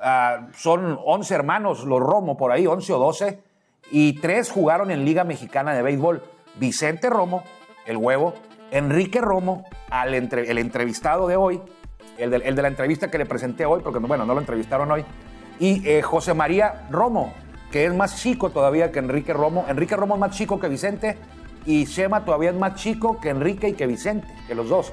Ah, 0.00 0.48
son 0.56 0.98
11 1.04 1.34
hermanos, 1.34 1.84
los 1.84 2.00
Romo 2.00 2.36
por 2.36 2.52
ahí, 2.52 2.66
11 2.66 2.92
o 2.92 2.98
12, 2.98 3.40
y 3.90 4.14
tres 4.20 4.50
jugaron 4.50 4.90
en 4.90 5.04
Liga 5.04 5.24
Mexicana 5.24 5.74
de 5.74 5.82
Béisbol. 5.82 6.22
Vicente 6.58 7.08
Romo, 7.08 7.44
el 7.86 7.96
huevo, 7.96 8.34
Enrique 8.70 9.20
Romo, 9.20 9.64
el 10.04 10.58
entrevistado 10.58 11.26
de 11.28 11.36
hoy, 11.36 11.60
el 12.18 12.30
de, 12.30 12.62
la 12.62 12.68
entrevista 12.68 13.10
que 13.10 13.18
le 13.18 13.26
presenté 13.26 13.64
hoy, 13.64 13.80
porque 13.82 13.98
bueno, 14.00 14.26
no 14.26 14.34
lo 14.34 14.40
entrevistaron 14.40 14.90
hoy, 14.90 15.04
y 15.60 15.88
eh, 15.88 16.02
José 16.02 16.34
María 16.34 16.86
Romo, 16.90 17.32
que 17.70 17.84
es 17.84 17.94
más 17.94 18.20
chico 18.20 18.50
todavía 18.50 18.90
que 18.90 18.98
Enrique 18.98 19.32
Romo. 19.32 19.64
Enrique 19.68 19.96
Romo 19.96 20.14
es 20.14 20.20
más 20.20 20.36
chico 20.36 20.58
que 20.58 20.68
Vicente 20.68 21.16
y 21.64 21.86
Chema 21.86 22.24
todavía 22.24 22.50
es 22.50 22.56
más 22.56 22.74
chico 22.74 23.20
que 23.20 23.30
Enrique 23.30 23.68
y 23.68 23.72
que 23.74 23.86
Vicente, 23.86 24.26
que 24.46 24.54
los 24.54 24.68
dos. 24.68 24.92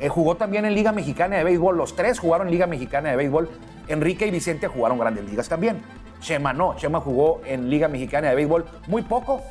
Eh, 0.00 0.08
jugó 0.08 0.36
también 0.36 0.64
en 0.64 0.74
Liga 0.74 0.92
Mexicana 0.92 1.36
de 1.36 1.44
Béisbol, 1.44 1.76
los 1.76 1.94
tres 1.94 2.18
jugaron 2.18 2.48
en 2.48 2.52
Liga 2.52 2.66
Mexicana 2.66 3.10
de 3.10 3.16
Béisbol. 3.16 3.48
Enrique 3.88 4.26
y 4.26 4.30
Vicente 4.30 4.66
jugaron 4.66 4.98
grandes 4.98 5.24
ligas 5.24 5.48
también. 5.48 5.82
Chema 6.24 6.54
no, 6.54 6.74
Chema 6.74 7.00
jugó 7.00 7.42
en 7.44 7.68
Liga 7.68 7.86
Mexicana 7.86 8.30
de 8.30 8.34
Béisbol 8.34 8.64
muy 8.86 9.02
poco, 9.02 9.42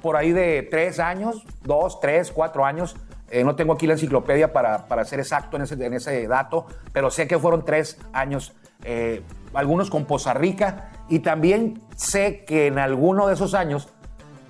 por 0.00 0.16
ahí 0.16 0.30
de 0.30 0.62
tres 0.70 1.00
años, 1.00 1.44
dos, 1.64 2.00
tres, 2.00 2.30
cuatro 2.30 2.64
años. 2.64 2.96
Eh, 3.28 3.42
no 3.42 3.56
tengo 3.56 3.72
aquí 3.72 3.88
la 3.88 3.94
enciclopedia 3.94 4.52
para, 4.52 4.86
para 4.86 5.04
ser 5.04 5.18
exacto 5.18 5.56
en 5.56 5.64
ese, 5.64 5.74
en 5.84 5.94
ese 5.94 6.28
dato, 6.28 6.66
pero 6.92 7.10
sé 7.10 7.26
que 7.26 7.40
fueron 7.40 7.64
tres 7.64 7.98
años, 8.12 8.54
eh, 8.84 9.24
algunos 9.52 9.90
con 9.90 10.04
Poza 10.04 10.32
Rica, 10.32 10.92
y 11.08 11.18
también 11.18 11.82
sé 11.96 12.44
que 12.44 12.68
en 12.68 12.78
alguno 12.78 13.26
de 13.26 13.34
esos 13.34 13.54
años 13.54 13.88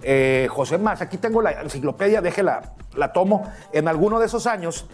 eh, 0.03 0.47
José 0.51 0.77
Más, 0.77 1.01
aquí 1.01 1.17
tengo 1.17 1.41
la 1.41 1.63
enciclopedia, 1.63 2.21
déjela, 2.21 2.75
la 2.95 3.15
tomo. 3.15 3.51
En 3.73 3.89
alguno 3.89 4.21
de 4.21 4.27
esos 4.27 4.47
años, 4.47 4.87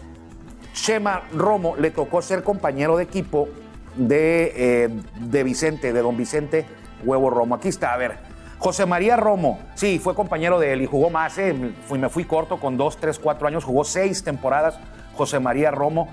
Chema 0.73 1.23
Romo 1.33 1.75
le 1.75 1.91
tocó 1.91 2.21
ser 2.21 2.41
compañero 2.41 2.95
de 2.95 3.03
equipo 3.03 3.49
de, 3.95 4.53
eh, 4.55 4.89
de 5.19 5.43
Vicente, 5.43 5.93
de 5.93 6.01
don 6.01 6.17
Vicente 6.17 6.65
Huevo 7.03 7.29
Romo. 7.29 7.55
Aquí 7.55 7.67
está, 7.67 7.93
a 7.93 7.97
ver. 7.97 8.17
José 8.59 8.85
María 8.85 9.17
Romo, 9.17 9.59
sí, 9.75 9.99
fue 9.99 10.15
compañero 10.15 10.57
de 10.57 10.71
él 10.71 10.81
y 10.81 10.85
jugó 10.85 11.09
más, 11.09 11.37
eh, 11.37 11.53
me 11.53 12.09
fui 12.09 12.23
corto 12.23 12.61
con 12.61 12.77
dos, 12.77 12.97
tres, 12.97 13.19
cuatro 13.19 13.47
años, 13.47 13.65
jugó 13.65 13.83
seis 13.83 14.23
temporadas. 14.23 14.79
José 15.15 15.39
María 15.39 15.69
Romo 15.69 16.07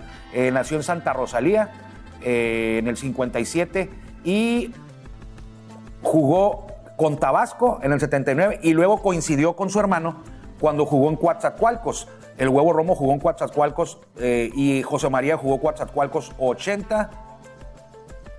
nació 0.52 0.76
en 0.76 0.82
Santa 0.82 1.14
Rosalía 1.14 1.70
en 2.20 2.87
el 2.87 2.99
57 2.99 3.88
y 4.25 4.75
jugó 6.02 6.66
con 6.96 7.16
Tabasco 7.16 7.80
en 7.82 7.92
el 7.92 8.00
79 8.00 8.60
y 8.62 8.75
luego 8.75 9.00
coincidió 9.00 9.56
con 9.56 9.70
su 9.70 9.80
hermano 9.80 10.16
cuando 10.60 10.84
jugó 10.84 11.08
en 11.08 11.16
Coatzacoalcos. 11.16 12.08
El 12.37 12.50
huevo 12.50 12.72
Romo 12.72 12.94
jugó 12.94 13.12
en 13.12 13.20
Coatzacoalcos 13.20 14.00
eh, 14.18 14.50
y 14.54 14.82
José 14.82 15.08
María 15.08 15.37
jugó 15.37 15.60
Coatzacoalcos 15.60 16.32
80, 16.38 17.10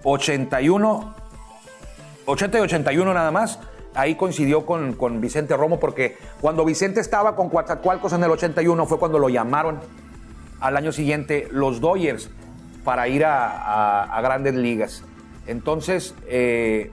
81, 0.04 1.14
80 2.26 2.58
y 2.58 2.62
81 2.62 3.14
nada 3.14 3.32
más. 3.32 3.60
Ahí 3.94 4.16
coincidió 4.16 4.66
con, 4.66 4.94
con 4.94 5.20
Vicente 5.20 5.58
Romo 5.58 5.80
porque 5.80 6.18
cuando 6.40 6.64
Vicente 6.64 7.02
estaba 7.02 7.36
con 7.36 7.50
Coatzacoalcos 7.50 8.14
en 8.14 8.24
el 8.24 8.32
81 8.32 8.86
fue 8.86 9.00
cuando 9.00 9.20
lo 9.20 9.28
llamaron 9.28 9.80
al 10.62 10.78
año 10.78 10.92
siguiente 10.94 11.50
los 11.52 11.82
Dodgers 11.82 12.30
para 12.84 13.08
ir 13.08 13.26
a, 13.26 14.20
grandes 14.24 14.56
ligas. 14.56 15.04
Entonces, 15.48 16.16
eh, 16.28 16.92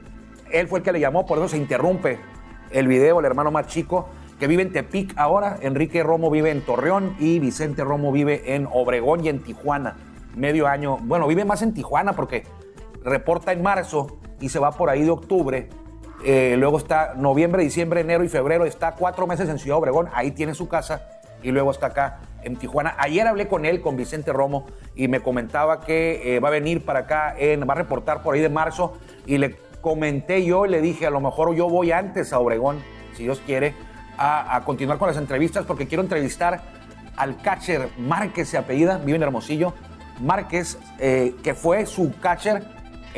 él 0.50 0.68
fue 0.68 0.80
el 0.80 0.84
que 0.84 0.92
le 0.92 1.00
llamó, 1.00 1.26
por 1.26 1.38
eso 1.38 1.48
se 1.48 1.56
interrumpe 1.56 2.18
el 2.70 2.88
video, 2.88 3.20
el 3.20 3.26
hermano 3.26 3.50
más 3.50 3.68
chico, 3.68 4.08
que 4.40 4.46
vive 4.46 4.62
en 4.62 4.72
Tepic 4.72 5.16
ahora. 5.16 5.58
Enrique 5.60 6.02
Romo 6.02 6.30
vive 6.30 6.50
en 6.50 6.62
Torreón 6.62 7.14
y 7.18 7.38
Vicente 7.38 7.84
Romo 7.84 8.12
vive 8.12 8.54
en 8.54 8.68
Obregón 8.70 9.24
y 9.24 9.28
en 9.28 9.40
Tijuana. 9.40 9.96
Medio 10.36 10.66
año, 10.66 10.98
bueno, 10.98 11.26
vive 11.26 11.44
más 11.44 11.62
en 11.62 11.74
Tijuana 11.74 12.14
porque 12.14 12.44
reporta 13.04 13.52
en 13.52 13.62
marzo 13.62 14.18
y 14.40 14.48
se 14.48 14.58
va 14.58 14.72
por 14.72 14.90
ahí 14.90 15.02
de 15.02 15.10
octubre. 15.10 15.68
Eh, 16.24 16.56
luego 16.58 16.78
está 16.78 17.14
noviembre, 17.14 17.62
diciembre, 17.62 18.00
enero 18.00 18.24
y 18.24 18.28
febrero. 18.28 18.64
Está 18.64 18.94
cuatro 18.94 19.26
meses 19.26 19.48
en 19.48 19.58
Ciudad 19.58 19.78
Obregón, 19.78 20.08
ahí 20.12 20.32
tiene 20.32 20.54
su 20.54 20.68
casa 20.68 21.08
y 21.42 21.50
luego 21.50 21.70
está 21.70 21.88
acá 21.88 22.20
en 22.42 22.56
Tijuana. 22.56 22.96
Ayer 22.98 23.26
hablé 23.26 23.48
con 23.48 23.64
él, 23.64 23.80
con 23.80 23.96
Vicente 23.96 24.32
Romo, 24.32 24.66
y 24.94 25.08
me 25.08 25.20
comentaba 25.20 25.80
que 25.80 26.36
eh, 26.36 26.40
va 26.40 26.48
a 26.48 26.52
venir 26.52 26.84
para 26.84 27.00
acá, 27.00 27.34
en, 27.38 27.68
va 27.68 27.74
a 27.74 27.76
reportar 27.76 28.22
por 28.22 28.34
ahí 28.34 28.40
de 28.40 28.48
marzo 28.48 28.98
y 29.26 29.38
le 29.38 29.56
comenté 29.80 30.44
yo 30.44 30.66
y 30.66 30.70
le 30.70 30.80
dije, 30.80 31.06
a 31.06 31.10
lo 31.10 31.20
mejor 31.20 31.54
yo 31.54 31.68
voy 31.68 31.92
antes 31.92 32.32
a 32.32 32.38
Obregón, 32.38 32.82
si 33.14 33.24
Dios 33.24 33.40
quiere, 33.44 33.74
a, 34.16 34.60
continuar 34.64 34.98
con 34.98 35.08
las 35.08 35.16
entrevistas 35.16 35.64
porque 35.64 35.86
quiero 35.86 36.02
entrevistar 36.02 36.60
al 37.16 37.36
catcher 37.40 37.88
Márquez, 37.98 38.48
se 38.48 38.58
apellida, 38.58 38.98
vive 38.98 39.16
en 39.16 39.22
Hermosillo. 39.22 39.74
Márquez, 40.20 40.78
eh, 40.98 41.36
que 41.44 41.54
fue 41.54 41.86
su 41.86 42.12
catcher 42.20 42.64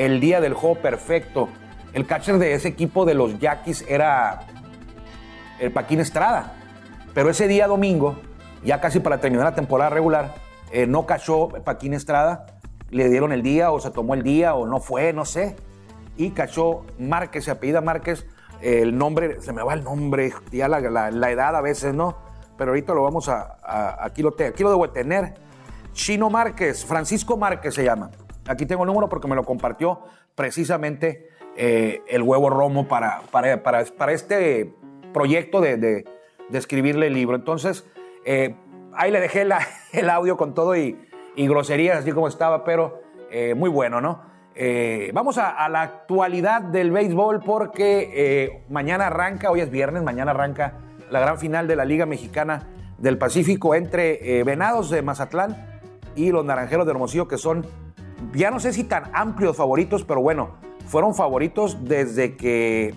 el 0.04 0.21
día 0.21 0.40
del 0.40 0.54
juego 0.54 0.76
perfecto. 0.76 1.49
El 1.92 2.07
catcher 2.07 2.38
de 2.38 2.54
ese 2.54 2.69
equipo 2.69 3.04
de 3.04 3.14
los 3.14 3.38
Yaquis 3.38 3.85
era 3.88 4.47
el 5.59 5.73
Paquín 5.73 6.00
Estrada. 6.00 6.54
Pero 7.14 7.30
ese 7.30 7.49
día 7.49 7.66
domingo, 7.66 8.21
ya 8.64 8.80
casi 8.80 9.00
para 9.00 9.19
terminar 9.19 9.47
la 9.47 9.54
temporada 9.54 9.90
regular, 9.90 10.35
eh, 10.71 10.87
no 10.87 11.07
cachó 11.07 11.49
Paquín 11.49 11.95
Estrada. 11.95 12.47
Le 12.90 13.09
dieron 13.09 13.33
el 13.33 13.42
día 13.42 13.71
o 13.73 13.80
se 13.80 13.90
tomó 13.90 14.14
el 14.14 14.23
día 14.23 14.54
o 14.54 14.66
no 14.66 14.80
fue, 14.80 15.12
no 15.12 15.25
sé 15.25 15.57
y 16.21 16.30
cachó 16.33 16.85
Márquez, 16.99 17.45
se 17.45 17.50
apellida 17.50 17.80
Márquez, 17.80 18.26
el 18.61 18.97
nombre, 18.99 19.40
se 19.40 19.54
me 19.54 19.62
va 19.62 19.73
el 19.73 19.83
nombre, 19.83 20.33
ya 20.52 20.69
la, 20.69 21.30
edad 21.30 21.57
a 21.57 21.62
veces, 21.62 21.95
¿no? 21.95 22.19
Pero 22.59 22.73
ahorita 22.73 22.92
lo 22.92 23.02
vamos 23.02 23.30
a, 23.30 23.57
aquí, 24.04 24.23
lo 24.23 24.35
aquí 24.38 24.62
lo 24.62 24.69
debo 24.69 24.90
tener. 24.90 25.35
Chino 25.92 26.28
Márquez, 26.28 26.85
Francisco 26.85 27.38
Márquez 27.38 27.75
se 27.75 27.85
llama. 27.85 28.11
Aquí 28.47 28.66
tengo 28.66 28.82
el 28.85 28.88
número 28.88 29.09
porque 29.09 29.28
me 29.28 29.37
lo 29.37 29.44
compartió 29.44 30.00
precisamente 30.35 31.28
eh, 31.56 32.02
el 32.09 32.23
huevo 32.23 32.49
romo 32.49 32.88
para, 32.88 33.23
para, 33.30 33.62
para, 33.62 34.12
este 34.12 34.73
proyecto 35.12 35.61
de, 35.61 36.04
escribirle 36.52 37.09
el 37.09 37.14
libro. 37.14 37.37
Entonces, 37.37 37.87
eh, 38.25 38.54
ahí 38.94 39.11
le 39.11 39.20
dejé 39.20 39.47
el 39.92 40.11
audio 40.11 40.37
con 40.37 40.54
todo 40.54 40.76
y, 40.76 40.97
groserías, 41.37 41.99
así 41.99 42.12
como 42.12 42.28
estaba, 42.28 42.64
pero 42.64 43.00
eh, 43.30 43.54
muy 43.54 43.70
bueno, 43.70 44.00
¿no? 44.00 44.28
Vamos 45.14 45.38
a, 45.38 45.66
la 45.70 45.80
actualidad 45.80 46.61
del 46.61 46.90
béisbol 46.90 47.40
porque 47.40 48.62
mañana 48.68 49.06
arranca, 49.06 49.50
hoy 49.50 49.61
es 49.61 49.70
viernes, 49.70 50.02
mañana 50.02 50.32
arranca 50.32 50.75
la 51.09 51.18
gran 51.18 51.38
final 51.38 51.66
de 51.66 51.76
la 51.76 51.87
Liga 51.87 52.04
Mexicana 52.04 52.68
del 52.99 53.16
Pacífico 53.16 53.75
entre 53.75 54.44
Venados 54.44 54.90
de 54.90 55.00
Mazatlán 55.00 55.80
y 56.14 56.30
los 56.30 56.44
Naranjeros 56.44 56.85
de 56.85 56.92
Hermosillo, 56.92 57.26
que 57.26 57.38
son, 57.38 57.64
ya 58.35 58.50
no 58.50 58.61
sé 58.61 58.73
si 58.73 58.85
tan 58.85 59.05
amplios 59.15 59.57
favoritos, 59.57 60.05
pero 60.05 60.21
bueno, 60.21 60.57
fueron 60.87 61.15
favoritos 61.15 61.85
desde 61.85 62.37
que 62.37 62.95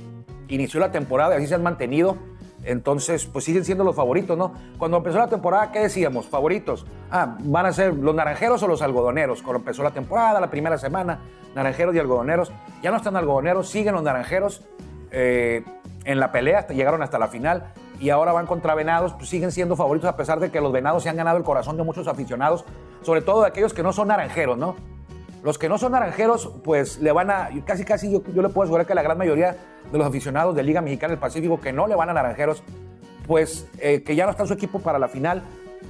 inició 0.48 0.80
la 0.80 0.92
temporada 0.92 1.36
y 1.36 1.38
así 1.38 1.48
se 1.48 1.56
han 1.56 1.64
mantenido 1.64 2.18
entonces, 2.66 3.26
pues 3.26 3.46
siguen 3.46 3.66
siendo 3.66 3.84
los 3.84 3.96
favoritos, 3.96 4.38
¿no? 4.38 4.54
Cuando 4.78 4.98
empezó 4.98 5.18
la 5.18 5.28
temporada, 5.28 5.72
¿qué 5.72 5.80
decíamos? 5.80 6.28
Favoritos. 6.28 6.86
Ah, 7.12 7.38
van 7.42 7.66
a 7.66 7.74
ser 7.74 7.94
los 7.94 8.16
naranjeros 8.16 8.64
o 8.64 8.68
los 8.68 8.82
algodoneros. 8.82 9.42
Cuando 9.42 9.60
empezó 9.60 9.84
la 9.84 9.92
temporada, 9.92 10.40
la 10.40 10.50
primera 10.50 10.78
semana, 10.78 11.20
naranjeros 11.56 11.94
y 11.96 12.00
algodoneros. 12.00 12.52
Ya 12.82 12.92
no 12.92 12.98
están 12.98 13.16
algodoneros, 13.16 13.70
siguen 13.70 13.94
los 13.94 14.04
naranjeros 14.04 14.66
eh, 15.12 15.64
en 16.06 16.20
la 16.20 16.32
pelea, 16.32 16.68
llegaron 16.68 17.02
hasta 17.02 17.20
la 17.20 17.28
final 17.28 17.74
y 18.00 18.10
ahora 18.10 18.34
van 18.34 18.48
contra 18.48 18.76
venados, 18.76 19.14
pues 19.14 19.30
siguen 19.30 19.52
siendo 19.52 19.76
favoritos 19.76 20.10
a 20.10 20.18
pesar 20.18 20.40
de 20.40 20.52
que 20.52 20.60
los 20.60 20.72
venados 20.72 21.04
se 21.04 21.10
han 21.10 21.16
ganado 21.16 21.38
el 21.38 21.44
corazón 21.44 21.78
de 21.78 21.84
muchos 21.84 22.08
aficionados, 22.08 22.66
sobre 23.02 23.22
todo 23.22 23.42
de 23.42 23.48
aquellos 23.48 23.74
que 23.74 23.84
no 23.84 23.94
son 23.94 24.08
naranjeros, 24.08 24.58
¿no? 24.58 24.76
Los 25.44 25.58
que 25.58 25.68
no 25.68 25.78
son 25.78 25.92
naranjeros, 25.92 26.50
pues 26.64 27.00
le 27.00 27.12
van 27.12 27.30
a, 27.30 27.50
casi 27.66 27.84
casi 27.84 28.10
yo, 28.10 28.24
le 28.42 28.48
puedo 28.48 28.64
asegurar 28.64 28.88
que 28.88 28.96
la 28.96 29.04
gran 29.04 29.18
mayoría 29.18 29.58
de 29.92 29.98
los 29.98 30.08
aficionados 30.08 30.56
de 30.56 30.64
Liga 30.64 30.80
Mexicana 30.80 31.12
del 31.12 31.20
Pacífico 31.20 31.60
que 31.60 31.74
no 31.74 31.86
le 31.86 31.96
van 31.96 32.10
a 32.10 32.14
naranjeros, 32.14 32.64
pues 33.28 33.68
eh, 33.80 34.04
que 34.04 34.16
ya 34.16 34.24
no 34.24 34.32
está 34.32 34.46
su 34.46 34.54
equipo 34.54 34.80
para 34.80 34.98
la 35.00 35.10
final, 35.10 35.44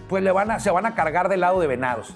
pues 0.09 0.23
le 0.23 0.31
van 0.31 0.49
a, 0.49 0.59
se 0.59 0.71
van 0.71 0.87
a 0.87 0.95
cargar 0.95 1.29
del 1.29 1.41
lado 1.41 1.59
de 1.59 1.67
Venados. 1.67 2.15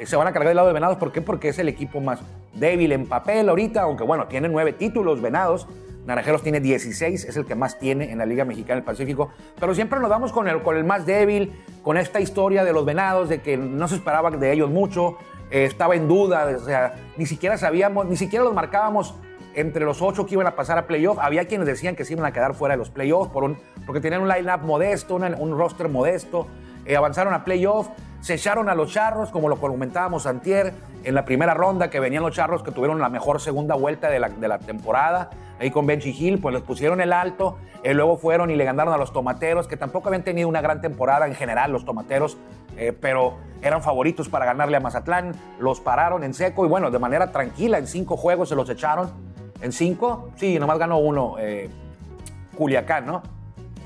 Eh, 0.00 0.06
se 0.06 0.16
van 0.16 0.26
a 0.26 0.32
cargar 0.32 0.48
del 0.48 0.56
lado 0.56 0.66
de 0.66 0.74
Venados, 0.74 0.96
¿por 0.96 1.12
qué? 1.12 1.22
Porque 1.22 1.50
es 1.50 1.58
el 1.60 1.68
equipo 1.68 2.00
más 2.00 2.18
débil 2.52 2.90
en 2.90 3.06
papel 3.06 3.48
ahorita, 3.48 3.82
aunque 3.82 4.02
bueno, 4.02 4.26
tiene 4.26 4.48
nueve 4.48 4.72
títulos 4.72 5.22
Venados. 5.22 5.68
Naranjeros 6.04 6.42
tiene 6.42 6.58
16, 6.58 7.26
es 7.26 7.36
el 7.36 7.46
que 7.46 7.54
más 7.54 7.78
tiene 7.78 8.10
en 8.10 8.18
la 8.18 8.26
Liga 8.26 8.44
Mexicana 8.44 8.74
del 8.74 8.84
Pacífico. 8.84 9.30
Pero 9.60 9.72
siempre 9.72 10.00
nos 10.00 10.10
vamos 10.10 10.32
con 10.32 10.48
el, 10.48 10.62
con 10.62 10.76
el 10.76 10.82
más 10.82 11.06
débil, 11.06 11.52
con 11.84 11.96
esta 11.96 12.20
historia 12.20 12.64
de 12.64 12.72
los 12.72 12.84
Venados, 12.84 13.28
de 13.28 13.40
que 13.40 13.56
no 13.56 13.86
se 13.86 13.94
esperaba 13.94 14.32
de 14.32 14.52
ellos 14.52 14.68
mucho, 14.68 15.16
eh, 15.50 15.64
estaba 15.64 15.94
en 15.94 16.08
duda, 16.08 16.46
o 16.56 16.64
sea, 16.64 16.94
ni 17.16 17.26
siquiera 17.26 17.56
sabíamos, 17.58 18.06
ni 18.06 18.16
siquiera 18.16 18.44
los 18.44 18.54
marcábamos 18.54 19.14
entre 19.54 19.84
los 19.84 20.00
ocho 20.00 20.26
que 20.26 20.34
iban 20.34 20.46
a 20.46 20.54
pasar 20.54 20.78
a 20.78 20.86
playoff. 20.86 21.18
Había 21.18 21.46
quienes 21.46 21.66
decían 21.66 21.96
que 21.96 22.04
se 22.04 22.12
iban 22.12 22.24
a 22.24 22.32
quedar 22.32 22.54
fuera 22.54 22.74
de 22.74 22.78
los 22.78 22.90
playoffs 22.90 23.30
por 23.30 23.56
porque 23.86 24.00
tenían 24.00 24.22
un 24.22 24.28
line-up 24.28 24.62
modesto, 24.62 25.16
un 25.16 25.58
roster 25.58 25.88
modesto. 25.88 26.46
Eh, 26.86 26.96
avanzaron 26.96 27.34
a 27.34 27.44
playoff, 27.44 27.88
se 28.20 28.34
echaron 28.34 28.68
a 28.68 28.74
los 28.74 28.92
charros, 28.92 29.30
como 29.30 29.48
lo 29.48 29.56
comentábamos 29.56 30.26
antier, 30.26 30.72
en 31.04 31.14
la 31.14 31.24
primera 31.24 31.54
ronda, 31.54 31.90
que 31.90 32.00
venían 32.00 32.22
los 32.22 32.34
charros 32.34 32.62
que 32.62 32.70
tuvieron 32.70 33.00
la 33.00 33.08
mejor 33.08 33.40
segunda 33.40 33.74
vuelta 33.74 34.08
de 34.10 34.18
la, 34.18 34.58
temporada, 34.58 35.30
ahí 35.58 35.70
con 35.70 35.86
Benji 35.86 36.10
Hill, 36.10 36.40
pues 36.40 36.54
les 36.54 36.62
pusieron 36.62 37.00
el 37.00 37.12
alto, 37.12 37.58
y 37.82 37.92
luego 37.92 38.16
fueron 38.16 38.50
y 38.50 38.56
le 38.56 38.64
ganaron 38.64 38.92
a 38.92 38.96
los 38.96 39.12
tomateros, 39.12 39.66
que 39.66 39.76
tampoco 39.76 40.08
habían 40.08 40.22
tenido 40.22 40.48
una 40.48 40.60
gran 40.60 40.80
temporada 40.80 41.26
en 41.26 41.34
general 41.34 41.72
los 41.72 41.84
tomateros, 41.84 42.38
eh, 42.80 42.94
pero 42.98 43.34
eran 43.60 43.82
favoritos 43.82 44.30
para 44.30 44.46
ganarle 44.46 44.74
a 44.74 44.80
Mazatlán, 44.80 45.34
los 45.58 45.80
pararon 45.80 46.24
en 46.24 46.32
seco 46.32 46.64
y 46.64 46.68
bueno, 46.68 46.90
de 46.90 46.98
manera 46.98 47.30
tranquila, 47.30 47.76
en 47.76 47.86
cinco 47.86 48.16
juegos 48.16 48.48
se 48.48 48.56
los 48.56 48.70
echaron. 48.70 49.10
¿En 49.60 49.70
cinco? 49.70 50.30
Sí, 50.36 50.58
nomás 50.58 50.78
ganó 50.78 50.96
uno, 50.96 51.36
eh, 51.38 51.68
Culiacán, 52.56 53.04
¿no? 53.04 53.22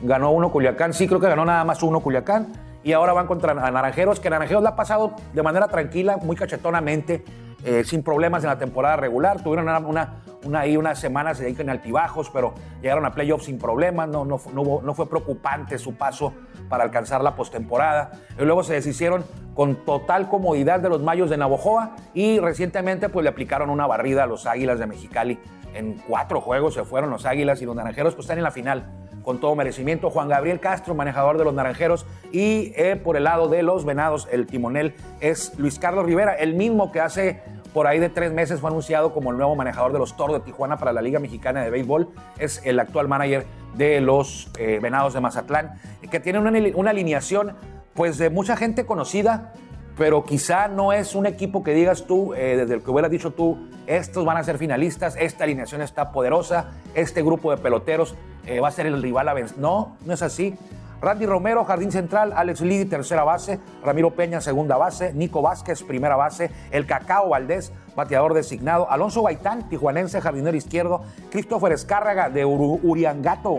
Ganó 0.00 0.30
uno 0.30 0.52
Culiacán, 0.52 0.94
sí 0.94 1.08
creo 1.08 1.18
que 1.18 1.26
ganó 1.26 1.44
nada 1.44 1.64
más 1.64 1.82
uno 1.82 1.98
Culiacán 1.98 2.52
y 2.84 2.92
ahora 2.92 3.12
van 3.12 3.26
contra 3.26 3.52
Naranjeros, 3.52 4.20
que 4.20 4.30
Naranjeros 4.30 4.62
la 4.62 4.70
ha 4.70 4.76
pasado 4.76 5.16
de 5.32 5.42
manera 5.42 5.66
tranquila, 5.66 6.18
muy 6.18 6.36
cachetonamente, 6.36 7.24
eh, 7.64 7.82
sin 7.84 8.02
problemas 8.02 8.44
en 8.44 8.50
la 8.50 8.58
temporada 8.58 8.96
regular. 8.96 9.42
Tuvieron 9.42 9.68
una, 9.68 10.18
una, 10.44 10.60
ahí 10.60 10.76
unas 10.76 10.98
semanas 10.98 11.40
en 11.40 11.70
altibajos, 11.70 12.30
pero 12.30 12.54
llegaron 12.82 13.06
a 13.06 13.12
playoffs 13.12 13.46
sin 13.46 13.58
problemas, 13.58 14.08
no, 14.08 14.24
no, 14.24 14.40
no, 14.52 14.80
no 14.82 14.94
fue 14.94 15.08
preocupante 15.08 15.78
su 15.78 15.94
paso 15.94 16.34
para 16.68 16.84
alcanzar 16.84 17.22
la 17.22 17.34
postemporada. 17.34 18.12
Y 18.38 18.44
luego 18.44 18.62
se 18.62 18.74
deshicieron 18.74 19.24
con 19.54 19.84
total 19.84 20.28
comodidad 20.28 20.80
de 20.80 20.88
los 20.88 21.00
Mayos 21.02 21.30
de 21.30 21.36
Navojoa 21.36 21.96
y 22.12 22.38
recientemente 22.38 23.08
pues 23.08 23.24
le 23.24 23.30
aplicaron 23.30 23.70
una 23.70 23.86
barrida 23.86 24.24
a 24.24 24.26
los 24.26 24.46
Águilas 24.46 24.78
de 24.78 24.86
Mexicali. 24.86 25.38
En 25.74 25.94
cuatro 26.06 26.40
juegos 26.40 26.74
se 26.74 26.84
fueron 26.84 27.10
los 27.10 27.24
Águilas 27.26 27.62
y 27.62 27.64
los 27.64 27.74
Naranjeros 27.74 28.14
pues 28.14 28.24
están 28.24 28.38
en 28.38 28.44
la 28.44 28.50
final 28.50 28.84
con 29.24 29.40
todo 29.40 29.56
merecimiento. 29.56 30.10
Juan 30.10 30.28
Gabriel 30.28 30.60
Castro, 30.60 30.94
manejador 30.94 31.38
de 31.38 31.44
los 31.44 31.54
Naranjeros. 31.54 32.06
Y 32.30 32.72
eh, 32.76 32.96
por 33.02 33.16
el 33.16 33.24
lado 33.24 33.48
de 33.48 33.62
los 33.62 33.84
Venados, 33.84 34.28
el 34.30 34.46
timonel 34.46 34.94
es 35.20 35.58
Luis 35.58 35.78
Carlos 35.78 36.06
Rivera, 36.06 36.34
el 36.34 36.54
mismo 36.54 36.92
que 36.92 37.00
hace 37.00 37.42
por 37.74 37.88
ahí 37.88 37.98
de 37.98 38.08
tres 38.08 38.32
meses 38.32 38.60
fue 38.60 38.70
anunciado 38.70 39.12
como 39.12 39.32
el 39.32 39.36
nuevo 39.36 39.54
manejador 39.56 39.92
de 39.92 39.98
los 39.98 40.16
Toros 40.16 40.36
de 40.38 40.44
Tijuana 40.44 40.78
para 40.78 40.92
la 40.92 41.02
Liga 41.02 41.18
Mexicana 41.18 41.62
de 41.62 41.70
Béisbol. 41.70 42.08
Es 42.38 42.62
el 42.64 42.78
actual 42.78 43.08
manager 43.08 43.44
de 43.76 44.00
los 44.00 44.48
eh, 44.58 44.78
Venados 44.80 45.12
de 45.12 45.20
Mazatlán, 45.20 45.74
que 46.08 46.20
tiene 46.20 46.38
una, 46.38 46.52
una 46.76 46.90
alineación 46.90 47.56
pues 47.92 48.16
de 48.16 48.30
mucha 48.30 48.56
gente 48.56 48.86
conocida, 48.86 49.52
pero 49.98 50.24
quizá 50.24 50.68
no 50.68 50.92
es 50.92 51.16
un 51.16 51.26
equipo 51.26 51.64
que 51.64 51.74
digas 51.74 52.06
tú, 52.06 52.32
eh, 52.34 52.56
desde 52.56 52.74
el 52.74 52.82
que 52.82 52.90
hubieras 52.92 53.10
dicho 53.10 53.32
tú, 53.32 53.58
estos 53.86 54.24
van 54.24 54.36
a 54.36 54.44
ser 54.44 54.56
finalistas, 54.56 55.16
esta 55.18 55.42
alineación 55.42 55.82
está 55.82 56.12
poderosa, 56.12 56.70
este 56.94 57.22
grupo 57.22 57.50
de 57.50 57.56
peloteros 57.56 58.14
eh, 58.46 58.60
va 58.60 58.68
a 58.68 58.70
ser 58.70 58.86
el 58.86 59.02
rival 59.02 59.28
a 59.28 59.34
vencer. 59.34 59.58
No, 59.58 59.96
no 60.04 60.14
es 60.14 60.22
así. 60.22 60.56
Randy 61.04 61.26
Romero, 61.26 61.64
jardín 61.64 61.92
central, 61.92 62.32
Alex 62.34 62.62
Lidi, 62.62 62.86
tercera 62.86 63.24
base, 63.24 63.60
Ramiro 63.84 64.14
Peña, 64.14 64.40
segunda 64.40 64.76
base, 64.76 65.12
Nico 65.12 65.42
Vázquez, 65.42 65.82
primera 65.82 66.16
base, 66.16 66.50
el 66.70 66.86
Cacao 66.86 67.28
Valdés, 67.28 67.72
bateador 67.94 68.32
designado, 68.32 68.90
Alonso 68.90 69.22
Gaitán, 69.22 69.68
tijuanense, 69.68 70.20
jardinero 70.20 70.56
izquierdo, 70.56 71.02
Christopher 71.30 71.72
Escárraga 71.72 72.30
de 72.30 72.44
Uriangato, 72.46 73.58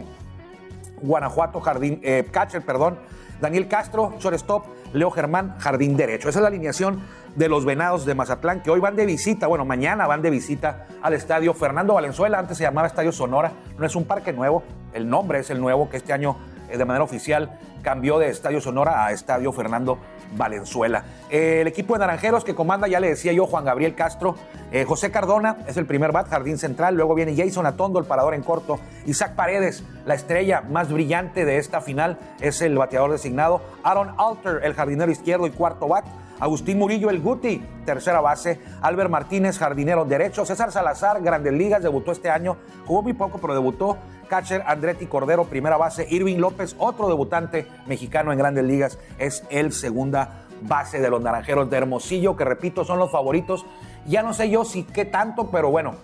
Guanajuato, 1.02 1.62
jardín, 1.62 2.00
eh, 2.04 2.28
catcher, 2.32 2.66
perdón, 2.66 2.98
Daniel 3.40 3.68
Castro, 3.68 4.16
shortstop, 4.18 4.66
Leo 4.94 5.12
Germán, 5.12 5.56
jardín 5.60 5.98
derecho. 5.98 6.30
Esa 6.30 6.40
es 6.40 6.42
la 6.42 6.48
alineación 6.48 7.02
de 7.36 7.50
los 7.50 7.66
Venados 7.66 8.06
de 8.06 8.16
Mazatlán, 8.16 8.62
que 8.62 8.72
hoy 8.72 8.80
van 8.80 8.96
de 8.96 9.06
visita, 9.06 9.46
bueno, 9.48 9.66
mañana 9.66 10.08
van 10.08 10.22
de 10.22 10.30
visita 10.30 10.88
al 11.02 11.14
estadio 11.14 11.54
Fernando 11.54 11.94
Valenzuela, 11.94 12.40
antes 12.40 12.58
se 12.58 12.64
llamaba 12.64 12.88
Estadio 12.88 13.12
Sonora, 13.12 13.52
no 13.78 13.86
es 13.86 13.96
un 13.96 14.06
parque 14.06 14.34
nuevo, 14.34 14.64
el 14.94 15.10
nombre 15.10 15.40
es 15.40 15.50
el 15.50 15.60
nuevo 15.60 15.90
que 15.90 15.98
este 15.98 16.14
año 16.14 16.38
de 16.68 16.86
manera 16.86 17.04
oficial 17.04 17.58
cambió 17.82 18.18
de 18.18 18.30
Estadio 18.30 18.62
Sonora 18.62 19.06
a 19.06 19.12
Estadio 19.12 19.52
Fernando 19.54 20.00
Valenzuela. 20.36 21.04
Eh, 21.30 21.60
el 21.62 21.68
equipo 21.68 21.94
de 21.94 22.00
Naranjeros 22.00 22.44
que 22.44 22.56
comanda, 22.56 22.88
ya 22.88 23.00
le 23.00 23.10
decía 23.10 23.32
yo, 23.32 23.46
Juan 23.46 23.64
Gabriel 23.64 23.96
Castro, 23.96 24.36
eh, 24.72 24.86
José 24.86 25.12
Cardona 25.12 25.58
es 25.68 25.78
el 25.78 25.86
primer 25.86 26.12
bat, 26.12 26.28
jardín 26.28 26.58
central, 26.58 26.96
luego 26.96 27.16
viene 27.16 27.36
Jason 27.36 27.66
Atondo, 27.66 28.00
el 28.00 28.06
parador 28.06 28.34
en 28.34 28.42
corto, 28.42 28.80
Isaac 29.06 29.36
Paredes, 29.36 29.84
la 30.06 30.16
estrella 30.16 30.62
más 30.62 30.92
brillante 30.92 31.46
de 31.46 31.58
esta 31.58 31.80
final, 31.80 32.18
es 32.40 32.62
el 32.62 32.76
bateador 32.78 33.12
designado, 33.12 33.62
Aaron 33.84 34.16
Alter, 34.18 34.62
el 34.64 34.74
jardinero 34.74 35.12
izquierdo 35.12 35.46
y 35.46 35.52
cuarto 35.52 35.88
bat, 35.88 36.06
Agustín 36.40 36.78
Murillo, 36.78 37.10
el 37.10 37.22
Guti, 37.22 37.64
tercera 37.86 38.22
base. 38.22 38.60
Albert 38.82 39.10
Martínez, 39.10 39.58
jardinero 39.58 40.06
derecho. 40.06 40.46
César 40.46 40.72
Salazar, 40.72 41.22
Grandes 41.22 41.54
Ligas, 41.54 41.82
debutó 41.82 42.12
este 42.12 42.30
año. 42.30 42.58
Jugó 42.86 43.02
muy 43.04 43.14
poco, 43.14 43.40
pero 43.40 43.54
debutó. 43.54 43.98
Catcher 44.28 44.64
Andretti 44.66 45.06
Cordero, 45.06 45.46
primera 45.46 45.78
base. 45.78 46.08
Irving 46.10 46.38
López, 46.38 46.76
otro 46.78 47.08
debutante 47.08 47.68
mexicano 47.86 48.32
en 48.32 48.38
Grandes 48.38 48.64
Ligas, 48.64 49.00
es 49.18 49.44
el 49.50 49.72
segunda 49.72 50.46
base 50.62 51.00
de 51.00 51.10
los 51.10 51.22
Naranjeros 51.22 51.70
de 51.70 51.78
Hermosillo, 51.78 52.36
que 52.36 52.44
repito, 52.44 52.84
son 52.84 53.00
los 53.00 53.12
favoritos. 53.12 53.66
Ya 54.08 54.24
no 54.24 54.34
sé 54.34 54.50
yo 54.50 54.66
si 54.66 54.84
qué 54.84 55.06
tanto, 55.06 55.52
pero 55.52 55.70
bueno, 55.70 55.96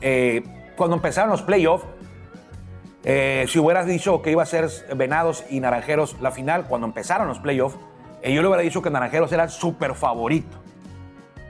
eh, 0.00 0.42
cuando 0.76 0.96
empezaron 0.96 1.30
los 1.30 1.42
playoffs, 1.42 1.84
eh, 3.04 3.44
si 3.48 3.58
hubieras 3.58 3.86
dicho 3.86 4.22
que 4.22 4.30
iba 4.30 4.42
a 4.42 4.46
ser 4.46 4.68
Venados 4.96 5.44
y 5.50 5.60
Naranjeros 5.60 6.16
la 6.20 6.30
final, 6.30 6.66
cuando 6.66 6.86
empezaron 6.86 7.28
los 7.28 7.38
playoffs, 7.38 7.76
yo 8.32 8.40
le 8.40 8.48
hubiera 8.48 8.62
dicho 8.62 8.80
que 8.80 8.90
Naranjeros 8.90 9.32
era 9.32 9.48
súper 9.48 9.94
favorito. 9.94 10.56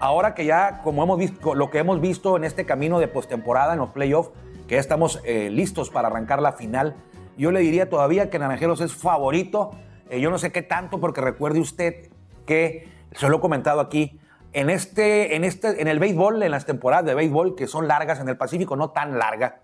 Ahora 0.01 0.35
que 0.35 0.45
ya, 0.45 0.81
como 0.83 1.05
hemos 1.05 1.19
visto, 1.19 1.55
lo 1.55 1.71
que 1.71 1.79
hemos 1.79 2.01
visto 2.01 2.37
en 2.37 2.45
este 2.45 2.67
camino 2.67 2.99
de 2.99 3.07
postemporada 3.07 3.75
en 3.75 3.79
los 3.79 3.91
playoffs, 3.91 4.31
que 4.67 4.75
ya 4.75 4.81
estamos 4.81 5.21
eh, 5.25 5.51
listos 5.51 5.91
para 5.91 6.09
arrancar 6.09 6.43
la 6.43 6.53
final, 6.53 6.97
yo 7.37 7.51
le 7.51 7.61
diría 7.61 7.89
todavía 7.89 8.31
que 8.31 8.39
Naranjeros 8.39 8.81
es 8.81 8.95
favorito. 8.95 9.71
Eh, 10.11 10.21
yo 10.21 10.31
no 10.31 10.39
sé 10.39 10.53
qué 10.53 10.63
tanto, 10.63 11.01
porque 11.01 11.21
recuerde 11.21 11.61
usted 11.61 12.11
que, 12.47 12.89
se 13.13 13.29
lo 13.29 13.37
he 13.37 13.41
comentado 13.41 13.81
aquí, 13.81 14.19
en, 14.53 14.71
este, 14.71 15.37
en, 15.37 15.45
este, 15.45 15.81
en 15.81 15.89
el 15.89 15.99
béisbol, 15.99 16.43
en 16.43 16.51
las 16.51 16.67
temporadas 16.67 17.05
de 17.05 17.15
béisbol, 17.15 17.55
que 17.55 17.67
son 17.67 17.89
largas 17.89 18.21
en 18.21 18.29
el 18.29 18.37
Pacífico, 18.37 18.77
no 18.77 18.91
tan 18.91 19.19
larga, 19.19 19.63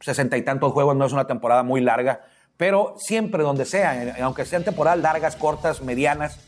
sesenta 0.00 0.36
y 0.36 0.42
tantos 0.42 0.72
juegos 0.72 0.96
no 0.96 1.06
es 1.06 1.12
una 1.12 1.26
temporada 1.26 1.62
muy 1.62 1.80
larga, 1.80 2.22
pero 2.56 2.94
siempre 2.98 3.42
donde 3.42 3.64
sea, 3.64 4.16
aunque 4.22 4.44
sean 4.44 4.64
temporadas 4.64 5.00
largas, 5.00 5.36
cortas, 5.36 5.80
medianas, 5.82 6.47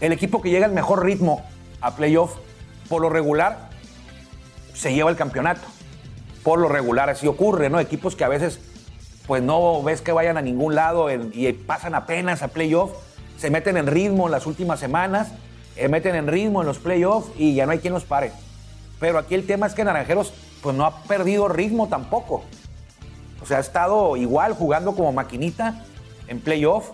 el 0.00 0.12
equipo 0.12 0.40
que 0.40 0.50
llega 0.50 0.66
al 0.66 0.72
mejor 0.72 1.04
ritmo 1.04 1.42
a 1.80 1.96
playoff, 1.96 2.34
por 2.88 3.02
lo 3.02 3.10
regular, 3.10 3.70
se 4.74 4.94
lleva 4.94 5.10
el 5.10 5.16
campeonato. 5.16 5.62
Por 6.42 6.60
lo 6.60 6.68
regular 6.68 7.10
así 7.10 7.26
ocurre, 7.26 7.68
¿no? 7.68 7.80
Equipos 7.80 8.16
que 8.16 8.24
a 8.24 8.28
veces 8.28 8.60
pues 9.26 9.42
no 9.42 9.82
ves 9.82 10.00
que 10.00 10.10
vayan 10.10 10.38
a 10.38 10.42
ningún 10.42 10.74
lado 10.74 11.08
y 11.10 11.52
pasan 11.52 11.94
apenas 11.94 12.42
a 12.42 12.48
playoff, 12.48 12.92
se 13.36 13.50
meten 13.50 13.76
en 13.76 13.86
ritmo 13.86 14.26
en 14.26 14.32
las 14.32 14.46
últimas 14.46 14.80
semanas, 14.80 15.28
eh, 15.76 15.86
meten 15.88 16.14
en 16.14 16.26
ritmo 16.26 16.62
en 16.62 16.66
los 16.66 16.78
playoffs 16.78 17.30
y 17.36 17.54
ya 17.54 17.66
no 17.66 17.72
hay 17.72 17.78
quien 17.78 17.92
los 17.92 18.04
pare. 18.04 18.32
Pero 18.98 19.18
aquí 19.18 19.34
el 19.34 19.46
tema 19.46 19.66
es 19.66 19.74
que 19.74 19.84
Naranjeros 19.84 20.32
pues 20.62 20.74
no 20.74 20.86
ha 20.86 21.02
perdido 21.02 21.46
ritmo 21.48 21.88
tampoco. 21.88 22.42
O 23.42 23.46
sea, 23.46 23.58
ha 23.58 23.60
estado 23.60 24.16
igual 24.16 24.54
jugando 24.54 24.94
como 24.94 25.12
maquinita 25.12 25.84
en 26.26 26.40
playoff. 26.40 26.90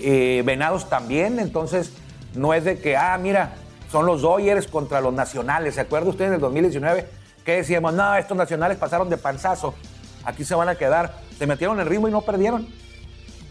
Eh, 0.00 0.42
Venados 0.44 0.88
también, 0.88 1.38
entonces 1.38 1.92
no 2.34 2.54
es 2.54 2.64
de 2.64 2.78
que, 2.78 2.96
ah, 2.96 3.16
mira, 3.18 3.54
son 3.90 4.06
los 4.06 4.22
Dodgers 4.22 4.66
contra 4.66 5.00
los 5.00 5.14
nacionales. 5.14 5.76
¿Se 5.76 5.80
acuerda 5.80 6.10
usted 6.10 6.26
en 6.26 6.34
el 6.34 6.40
2019 6.40 7.06
que 7.44 7.56
decíamos, 7.56 7.94
no, 7.94 8.14
estos 8.16 8.36
nacionales 8.36 8.78
pasaron 8.78 9.08
de 9.10 9.16
panzazo, 9.16 9.74
aquí 10.24 10.44
se 10.44 10.54
van 10.54 10.68
a 10.68 10.74
quedar, 10.74 11.20
se 11.38 11.46
metieron 11.46 11.78
en 11.80 11.86
ritmo 11.86 12.08
y 12.08 12.10
no 12.10 12.22
perdieron? 12.22 12.66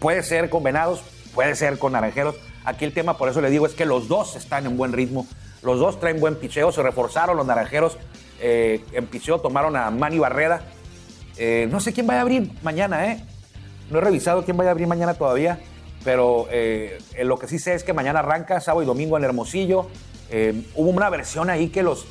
Puede 0.00 0.22
ser 0.22 0.50
con 0.50 0.62
Venados, 0.62 1.02
puede 1.34 1.54
ser 1.54 1.78
con 1.78 1.92
Naranjeros. 1.92 2.36
Aquí 2.64 2.84
el 2.84 2.92
tema, 2.92 3.16
por 3.16 3.28
eso 3.28 3.40
le 3.40 3.50
digo, 3.50 3.66
es 3.66 3.74
que 3.74 3.86
los 3.86 4.08
dos 4.08 4.36
están 4.36 4.66
en 4.66 4.76
buen 4.76 4.92
ritmo, 4.92 5.26
los 5.62 5.78
dos 5.78 6.00
traen 6.00 6.20
buen 6.20 6.36
picheo, 6.36 6.72
se 6.72 6.82
reforzaron 6.82 7.36
los 7.36 7.46
Naranjeros 7.46 7.96
eh, 8.40 8.84
en 8.92 9.06
picheo, 9.06 9.40
tomaron 9.40 9.76
a 9.76 9.90
Manny 9.90 10.18
Barrera. 10.18 10.62
Eh, 11.36 11.68
no 11.70 11.80
sé 11.80 11.92
quién 11.92 12.08
va 12.08 12.14
a 12.14 12.20
abrir 12.20 12.52
mañana, 12.62 13.10
¿eh? 13.10 13.24
No 13.90 13.98
he 13.98 14.00
revisado 14.00 14.44
quién 14.44 14.58
va 14.58 14.64
a 14.64 14.70
abrir 14.70 14.86
mañana 14.86 15.14
todavía. 15.14 15.58
Pero 16.04 16.46
eh, 16.50 16.98
lo 17.22 17.38
que 17.38 17.48
sí 17.48 17.58
sé 17.58 17.74
es 17.74 17.82
que 17.84 17.92
mañana 17.92 18.18
arranca, 18.20 18.60
sábado 18.60 18.82
y 18.82 18.86
domingo 18.86 19.16
en 19.16 19.24
Hermosillo. 19.24 19.88
Eh, 20.30 20.66
hubo 20.74 20.90
una 20.90 21.08
versión 21.10 21.48
ahí 21.50 21.68
que 21.68 21.82
los 21.82 22.06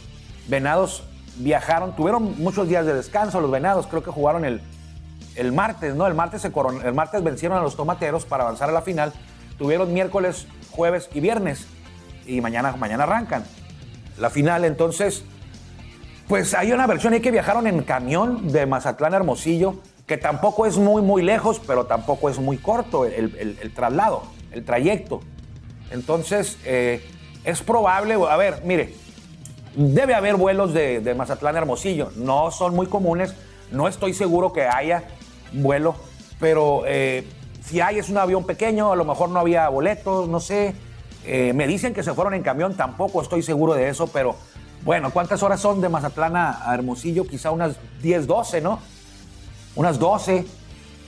venados 0.47 1.03
viajaron, 1.37 1.95
tuvieron 1.95 2.35
muchos 2.41 2.67
días 2.67 2.85
de 2.85 2.93
descanso 2.93 3.39
los 3.41 3.49
venados, 3.51 3.87
creo 3.87 4.03
que 4.03 4.11
jugaron 4.11 4.45
el 4.45 4.61
el 5.35 5.51
martes, 5.51 5.95
¿no? 5.95 6.05
El 6.05 6.13
martes, 6.13 6.43
se 6.43 6.51
coron- 6.51 6.85
el 6.85 6.93
martes 6.93 7.23
vencieron 7.23 7.57
a 7.57 7.61
los 7.61 7.75
tomateros 7.75 8.23
para 8.23 8.43
avanzar 8.43 8.69
a 8.69 8.71
la 8.71 8.83
final. 8.83 9.11
Tuvieron 9.57 9.91
miércoles, 9.91 10.45
jueves 10.69 11.09
y 11.11 11.21
viernes. 11.21 11.65
Y 12.27 12.39
mañana, 12.39 12.75
mañana 12.75 13.05
arrancan 13.05 13.43
la 14.19 14.29
final. 14.29 14.63
Entonces, 14.63 15.23
pues 16.27 16.53
hay 16.53 16.71
una 16.71 16.85
versión 16.85 17.13
ahí 17.13 17.19
que 17.19 17.31
viajaron 17.31 17.65
en 17.65 17.81
camión 17.81 18.51
de 18.51 18.67
Mazatlán 18.67 19.15
a 19.15 19.17
Hermosillo, 19.17 19.79
que 20.05 20.17
tampoco 20.17 20.65
es 20.65 20.77
muy, 20.77 21.01
muy 21.01 21.21
lejos, 21.21 21.61
pero 21.65 21.85
tampoco 21.85 22.29
es 22.29 22.39
muy 22.39 22.57
corto 22.57 23.05
el, 23.05 23.57
el- 23.61 23.73
traslado, 23.73 24.23
el 24.51 24.65
trayecto. 24.65 25.21
Entonces, 25.91 26.57
eh, 26.65 27.03
es 27.43 27.61
probable, 27.61 28.15
a 28.29 28.35
ver, 28.37 28.61
mire, 28.65 28.95
debe 29.75 30.13
haber 30.15 30.35
vuelos 30.35 30.73
de, 30.73 30.99
de 30.99 31.15
Mazatlán 31.15 31.55
a 31.55 31.59
Hermosillo. 31.59 32.11
No 32.15 32.51
son 32.51 32.75
muy 32.75 32.87
comunes, 32.87 33.33
no 33.71 33.87
estoy 33.87 34.13
seguro 34.13 34.51
que 34.53 34.63
haya 34.67 35.03
vuelo, 35.53 35.95
pero 36.39 36.83
eh, 36.85 37.25
si 37.63 37.79
hay 37.79 37.99
es 37.99 38.09
un 38.09 38.17
avión 38.17 38.45
pequeño, 38.45 38.91
a 38.91 38.95
lo 38.95 39.05
mejor 39.05 39.29
no 39.29 39.39
había 39.39 39.69
boletos, 39.69 40.27
no 40.27 40.39
sé. 40.39 40.75
Eh, 41.25 41.53
me 41.53 41.67
dicen 41.67 41.93
que 41.93 42.03
se 42.03 42.13
fueron 42.13 42.33
en 42.33 42.43
camión, 42.43 42.75
tampoco 42.75 43.21
estoy 43.21 43.41
seguro 43.43 43.73
de 43.73 43.87
eso, 43.87 44.07
pero 44.07 44.35
bueno, 44.83 45.11
¿cuántas 45.11 45.41
horas 45.43 45.61
son 45.61 45.79
de 45.79 45.87
Mazatlán 45.87 46.35
a, 46.35 46.69
a 46.69 46.73
Hermosillo? 46.73 47.25
Quizá 47.25 47.51
unas 47.51 47.77
10, 48.01 48.27
12, 48.27 48.59
¿no? 48.59 48.79
Unas 49.75 49.99
12. 49.99 50.45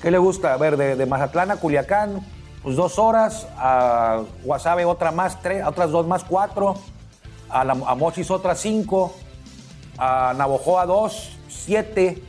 ¿Qué 0.01 0.12
le 0.12 0.17
gusta? 0.17 0.54
A 0.54 0.58
ver, 0.58 0.78
de, 0.78 0.95
de 0.95 1.06
Mazatlán 1.06 1.51
a 1.51 1.58
Culiacán, 1.58 2.25
pues 2.62 2.75
dos 2.75 2.99
horas, 2.99 3.47
a 3.58 4.23
Guasave 4.43 4.86
otra 4.86 5.12
más, 5.12 5.41
tres, 5.41 5.65
otras 5.65 5.91
dos 5.91 6.06
más, 6.08 6.23
cuatro, 6.23 6.75
a, 7.49 7.63
la, 7.63 7.73
a 7.73 7.95
Mochis 7.95 8.30
otras 8.32 8.60
cinco, 8.60 9.15
a 9.97 10.34
Navojoa 10.36 10.86
dos, 10.86 11.38
siete, 11.47 12.23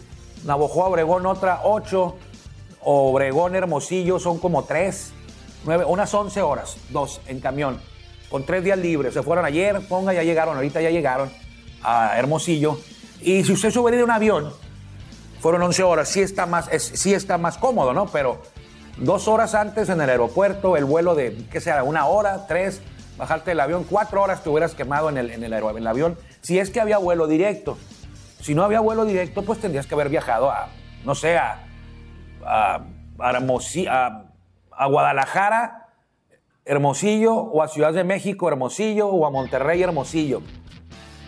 Navojoa 0.44 0.88
Obregón 0.88 1.26
otra 1.26 1.62
ocho, 1.64 2.16
Obregón 2.80 3.56
Hermosillo 3.56 4.18
son 4.18 4.38
como 4.38 4.64
tres, 4.64 5.12
nueve, 5.64 5.84
unas 5.84 6.12
11 6.12 6.40
horas, 6.42 6.76
dos 6.90 7.20
en 7.26 7.40
camión, 7.40 7.80
con 8.30 8.44
tres 8.44 8.62
días 8.62 8.78
libres. 8.78 9.14
Se 9.14 9.22
fueron 9.22 9.44
ayer, 9.44 9.86
ponga, 9.88 10.12
ya 10.12 10.22
llegaron, 10.22 10.56
ahorita 10.56 10.80
ya 10.80 10.90
llegaron 10.90 11.30
a 11.82 12.16
Hermosillo. 12.16 12.78
Y 13.20 13.42
si 13.42 13.52
usted 13.52 13.70
sube 13.70 13.90
de 13.90 14.04
un 14.04 14.10
avión, 14.10 14.52
fueron 15.46 15.62
11 15.62 15.82
horas, 15.84 16.08
sí 16.08 16.20
está 16.22 16.44
más, 16.44 16.68
sí 16.80 17.14
está 17.14 17.38
más 17.38 17.56
cómodo, 17.56 17.92
¿no? 17.92 18.06
Pero 18.06 18.42
dos 18.96 19.28
horas 19.28 19.54
antes 19.54 19.88
en 19.88 20.00
el 20.00 20.10
aeropuerto, 20.10 20.76
el 20.76 20.84
vuelo 20.84 21.14
de, 21.14 21.36
¿qué 21.52 21.60
será? 21.60 21.84
Una 21.84 22.06
hora, 22.06 22.48
tres, 22.48 22.82
bajarte 23.16 23.52
del 23.52 23.60
avión, 23.60 23.84
cuatro 23.88 24.20
horas 24.24 24.42
te 24.42 24.48
hubieras 24.50 24.74
quemado 24.74 25.08
en 25.08 25.18
el, 25.18 25.30
en 25.30 25.44
en 25.44 25.52
el 25.52 25.86
avión, 25.86 26.18
si 26.40 26.58
es 26.58 26.70
que 26.70 26.80
había 26.80 26.98
vuelo 26.98 27.28
directo. 27.28 27.78
Si 28.40 28.56
no 28.56 28.64
había 28.64 28.80
vuelo 28.80 29.04
directo, 29.04 29.44
pues 29.44 29.60
tendrías 29.60 29.86
que 29.86 29.94
haber 29.94 30.08
viajado 30.08 30.50
a, 30.50 30.68
no 31.04 31.14
sé, 31.14 31.38
a, 31.38 31.64
a, 32.44 32.80
a- 33.20 34.22
a 34.78 34.86
Guadalajara, 34.88 35.90
Hermosillo, 36.64 37.34
o 37.36 37.62
a 37.62 37.68
Ciudad 37.68 37.92
de 37.92 38.02
México, 38.02 38.48
Hermosillo, 38.48 39.06
o 39.06 39.24
a 39.24 39.30
Monterrey, 39.30 39.80
Hermosillo 39.80 40.42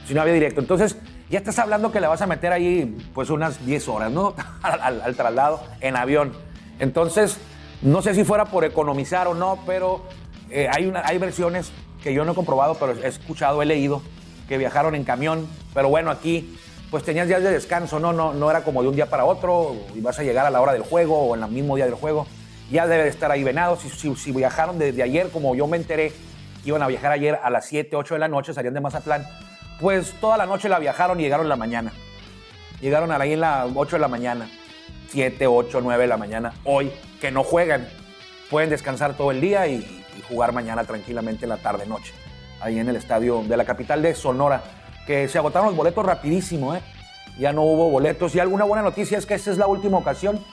si 0.08 0.14
no 0.14 0.22
había 0.22 0.34
directo. 0.34 0.60
Entonces, 0.60 0.96
ya 1.30 1.38
estás 1.38 1.58
hablando 1.58 1.92
que 1.92 2.00
le 2.00 2.06
vas 2.06 2.22
a 2.22 2.26
meter 2.26 2.52
ahí 2.52 2.96
pues 3.14 3.30
unas 3.30 3.64
10 3.64 3.88
horas, 3.88 4.10
¿no? 4.10 4.34
al, 4.62 5.00
al- 5.02 5.16
traslado 5.16 5.60
en 5.80 5.96
avión. 5.96 6.32
Entonces, 6.78 7.38
no 7.82 8.02
sé 8.02 8.14
si 8.14 8.24
fuera 8.24 8.46
por 8.46 8.64
economizar 8.64 9.26
o 9.28 9.34
no, 9.34 9.58
pero 9.66 10.04
eh, 10.50 10.68
hay, 10.72 10.86
una, 10.86 11.02
hay 11.04 11.18
versiones 11.18 11.70
que 12.02 12.14
yo 12.14 12.24
no 12.24 12.32
he 12.32 12.34
comprobado, 12.34 12.74
pero 12.76 12.92
he 12.92 13.06
escuchado, 13.08 13.60
he 13.62 13.66
leído, 13.66 14.02
que 14.48 14.56
viajaron 14.58 14.94
en 14.94 15.04
camión. 15.04 15.46
Pero 15.74 15.88
bueno, 15.88 16.10
aquí 16.10 16.56
pues 16.90 17.04
tenías 17.04 17.28
días 17.28 17.42
de 17.42 17.50
descanso, 17.50 18.00
¿no? 18.00 18.12
No, 18.14 18.32
no 18.32 18.50
era 18.50 18.62
como 18.64 18.82
de 18.82 18.88
un 18.88 18.94
día 18.94 19.06
para 19.10 19.24
otro 19.26 19.76
y 19.94 20.00
vas 20.00 20.18
a 20.18 20.22
llegar 20.22 20.46
a 20.46 20.50
la 20.50 20.60
hora 20.60 20.72
del 20.72 20.82
juego 20.82 21.18
o 21.18 21.36
en 21.36 21.42
el 21.42 21.50
mismo 21.50 21.76
día 21.76 21.84
del 21.84 21.94
juego. 21.94 22.26
Ya 22.70 22.86
debe 22.86 23.02
de 23.04 23.10
estar 23.10 23.30
ahí 23.30 23.44
venado. 23.44 23.76
Si, 23.76 24.32
viajaron 24.32 24.78
desde 24.78 25.02
ayer, 25.02 25.30
como 25.30 25.54
yo 25.54 25.66
me 25.66 25.76
enteré, 25.76 26.12
iban 26.64 26.82
a 26.82 26.86
viajar 26.86 27.12
ayer 27.12 27.38
a 27.42 27.50
las 27.50 27.66
7, 27.66 27.94
8 27.96 28.14
de 28.14 28.20
la 28.20 28.28
noche, 28.28 28.54
salían 28.54 28.74
de 28.74 28.80
Mazatlán, 28.80 29.24
pues 29.80 30.14
toda 30.20 30.36
la 30.36 30.46
noche 30.46 30.68
la 30.68 30.78
viajaron 30.78 31.20
y 31.20 31.22
llegaron 31.22 31.48
la 31.48 31.56
mañana. 31.56 31.92
Llegaron 32.80 33.10
ahí 33.12 33.32
en 33.32 33.40
las 33.40 33.68
8 33.74 33.96
de 33.96 34.00
la 34.00 34.08
mañana, 34.08 34.48
7, 35.10 35.46
8, 35.46 35.80
9 35.82 36.02
de 36.02 36.08
la 36.08 36.16
mañana. 36.16 36.52
Hoy, 36.64 36.92
que 37.20 37.30
no 37.30 37.42
juegan, 37.42 37.88
pueden 38.50 38.70
descansar 38.70 39.16
todo 39.16 39.30
el 39.30 39.40
día 39.40 39.66
y, 39.66 39.94
jugar 40.28 40.52
mañana 40.52 40.82
tranquilamente 40.82 41.44
en 41.44 41.50
la 41.50 41.58
tarde-noche, 41.58 42.12
ahí 42.60 42.80
en 42.80 42.88
el 42.88 42.96
estadio 42.96 43.44
de 43.44 43.56
la 43.56 43.64
capital 43.64 44.02
de 44.02 44.16
Sonora, 44.16 44.64
que 45.06 45.28
se 45.28 45.38
agotaron 45.38 45.68
los 45.68 45.76
boletos 45.76 46.04
rapidísimo, 46.04 46.74
¿eh? 46.74 46.82
Ya 47.38 47.52
no 47.52 47.62
hubo 47.62 47.88
boletos. 47.88 48.34
Y 48.34 48.40
alguna 48.40 48.64
buena 48.64 48.82
noticia 48.82 49.16
es 49.16 49.26
que 49.26 49.34
esta 49.34 49.52
es 49.52 49.58
la 49.58 49.68
última 49.68 49.96
ocasión 49.96 50.44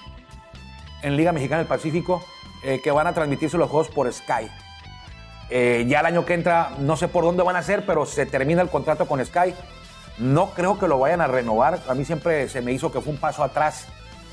en 1.02 1.18
Liga 1.18 1.32
Mexicana 1.32 1.60
del 1.60 1.68
Pacífico 1.68 2.24
eh, 2.64 2.80
que 2.84 2.92
van 2.92 3.08
a 3.08 3.14
transmitirse 3.14 3.58
los 3.58 3.70
juegos 3.70 3.90
por 3.90 4.12
Sky. 4.14 4.50
Eh, 5.50 5.86
ya 5.88 6.00
el 6.00 6.08
año 6.08 6.26
que 6.26 6.34
entra, 6.34 6.72
no 6.80 6.98
sé 6.98 7.08
por 7.08 7.24
dónde 7.24 7.44
van 7.44 7.56
a 7.56 7.64
ser, 7.64 7.86
pero 7.86 8.06
se 8.06 8.26
termina 8.26 8.62
el 8.62 8.70
contrato 8.70 9.08
con 9.08 9.24
Sky. 9.24 9.54
No 10.18 10.52
creo 10.52 10.80
que 10.80 10.88
lo 10.88 11.00
vayan 11.00 11.22
a 11.22 11.28
renovar. 11.28 11.80
A 11.88 11.94
mí 11.94 12.06
siempre 12.06 12.50
se 12.50 12.62
me 12.62 12.72
hizo 12.72 12.92
que 12.92 13.02
fue 13.02 13.14
un 13.14 13.20
paso 13.20 13.44
atrás 13.44 13.88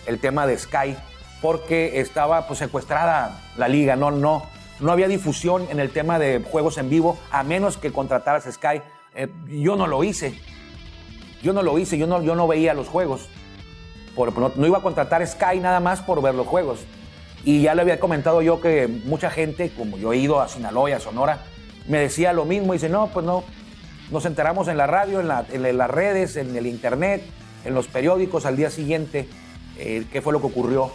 el 0.07 0.21
tema 0.21 0.47
de 0.47 0.59
Sky, 0.59 0.97
porque 1.41 2.01
estaba 2.01 2.47
pues, 2.47 2.59
secuestrada 2.59 3.41
la 3.57 3.69
liga. 3.69 3.97
No, 3.97 4.11
no, 4.11 4.45
no 4.81 4.93
había 4.93 5.09
difusión 5.09 5.67
en 5.71 5.81
el 5.81 5.91
tema 5.91 6.19
de 6.19 6.43
juegos 6.51 6.79
en 6.79 6.89
vivo, 6.89 7.19
a 7.31 7.43
menos 7.43 7.77
que 7.77 7.93
contrataras 7.93 8.45
Sky. 8.51 8.83
Eh, 9.15 9.29
yo 9.49 9.77
no 9.77 9.87
lo 9.87 10.03
hice. 10.05 10.39
Yo 11.43 11.53
no 11.53 11.63
lo 11.63 11.79
hice, 11.79 11.99
yo 11.99 12.07
no, 12.07 12.23
yo 12.23 12.37
no 12.37 12.47
veía 12.47 12.73
los 12.73 12.89
juegos. 12.89 13.29
No, 14.17 14.53
no 14.55 14.67
iba 14.67 14.79
a 14.79 14.83
contratar 14.83 15.27
Sky 15.27 15.59
nada 15.61 15.81
más 15.81 16.01
por 16.01 16.23
ver 16.23 16.35
los 16.35 16.47
juegos. 16.47 16.81
Y 17.45 17.63
ya 17.63 17.75
le 17.75 17.83
había 17.83 17.99
comentado 17.99 18.41
yo 18.43 18.61
que 18.61 18.87
mucha 18.87 19.31
gente, 19.31 19.71
como 19.77 19.99
yo 19.99 20.13
he 20.13 20.17
ido 20.19 20.41
a 20.41 20.49
Sinaloa 20.49 20.91
y 20.91 21.01
Sonora, 21.01 21.45
me 21.89 21.99
decía 21.99 22.33
lo 22.33 22.45
mismo. 22.45 22.73
Dice, 22.73 22.89
no, 22.89 23.09
pues 23.09 23.27
no. 23.27 23.43
Nos 24.11 24.25
enteramos 24.27 24.69
en 24.69 24.77
la 24.77 24.87
radio, 24.87 25.21
en, 25.21 25.29
la- 25.29 25.45
en 25.53 25.79
las 25.79 25.91
redes, 25.91 26.37
en 26.37 26.55
el 26.57 26.67
internet, 26.67 27.23
en 27.65 27.75
los 27.75 27.87
periódicos 27.89 28.47
al 28.47 28.57
día 28.57 28.71
siguiente 28.71 29.29
eh, 29.79 30.05
qué 30.13 30.21
fue 30.23 30.33
lo 30.33 30.41
que 30.41 30.47
ocurrió. 30.47 30.91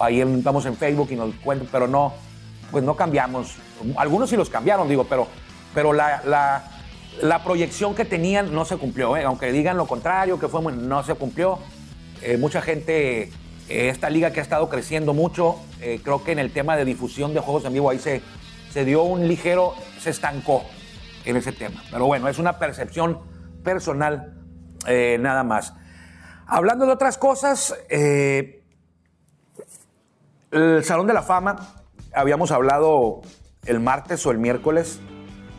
Ahí 0.00 0.20
estamos 0.20 0.66
en 0.66 0.76
Facebook 0.76 1.08
y 1.10 1.16
nos 1.16 1.34
cuentan, 1.36 1.68
pero 1.72 1.88
no, 1.88 2.12
pues 2.70 2.84
no 2.84 2.94
cambiamos. 2.94 3.56
Algunos 3.96 4.30
sí 4.30 4.36
los 4.36 4.50
cambiaron, 4.50 4.88
digo, 4.88 5.04
pero, 5.04 5.26
pero 5.74 5.92
la, 5.92 6.22
la- 6.24 7.42
proyección 7.42 7.94
que 7.96 8.04
tenían 8.04 8.54
no 8.54 8.64
se 8.64 8.76
cumplió. 8.76 9.16
¿eh? 9.16 9.24
Aunque 9.24 9.50
digan 9.50 9.76
lo 9.76 9.86
contrario, 9.86 10.38
que 10.38 10.46
fue 10.46 10.60
no 10.72 11.02
se 11.02 11.14
cumplió. 11.14 11.58
Eh, 12.22 12.36
mucha 12.36 12.60
gente, 12.62 13.32
esta 13.68 14.10
liga 14.10 14.32
que 14.32 14.40
ha 14.40 14.42
estado 14.42 14.68
creciendo 14.68 15.14
mucho, 15.14 15.56
eh, 15.80 16.00
creo 16.02 16.24
que 16.24 16.32
en 16.32 16.38
el 16.38 16.52
tema 16.52 16.76
de 16.76 16.84
difusión 16.84 17.34
de 17.34 17.40
juegos 17.40 17.64
en 17.64 17.74
vivo 17.74 17.90
ahí 17.90 17.98
se, 17.98 18.22
se 18.70 18.84
dio 18.84 19.02
un 19.02 19.28
ligero, 19.28 19.74
se 20.00 20.10
estancó 20.10 20.64
en 21.24 21.36
ese 21.36 21.52
tema. 21.52 21.82
Pero 21.90 22.06
bueno, 22.06 22.28
es 22.28 22.38
una 22.38 22.58
percepción 22.58 23.20
personal 23.62 24.34
eh, 24.86 25.18
nada 25.20 25.44
más. 25.44 25.74
Hablando 26.46 26.86
de 26.86 26.92
otras 26.92 27.18
cosas, 27.18 27.76
eh, 27.90 28.62
el 30.50 30.82
Salón 30.84 31.06
de 31.06 31.12
la 31.12 31.22
Fama, 31.22 31.56
habíamos 32.14 32.50
hablado 32.50 33.20
el 33.66 33.80
martes 33.80 34.24
o 34.24 34.30
el 34.30 34.38
miércoles 34.38 35.00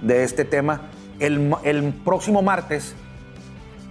de 0.01 0.23
este 0.23 0.45
tema. 0.45 0.89
El, 1.19 1.55
el 1.63 1.93
próximo 1.93 2.41
martes 2.41 2.95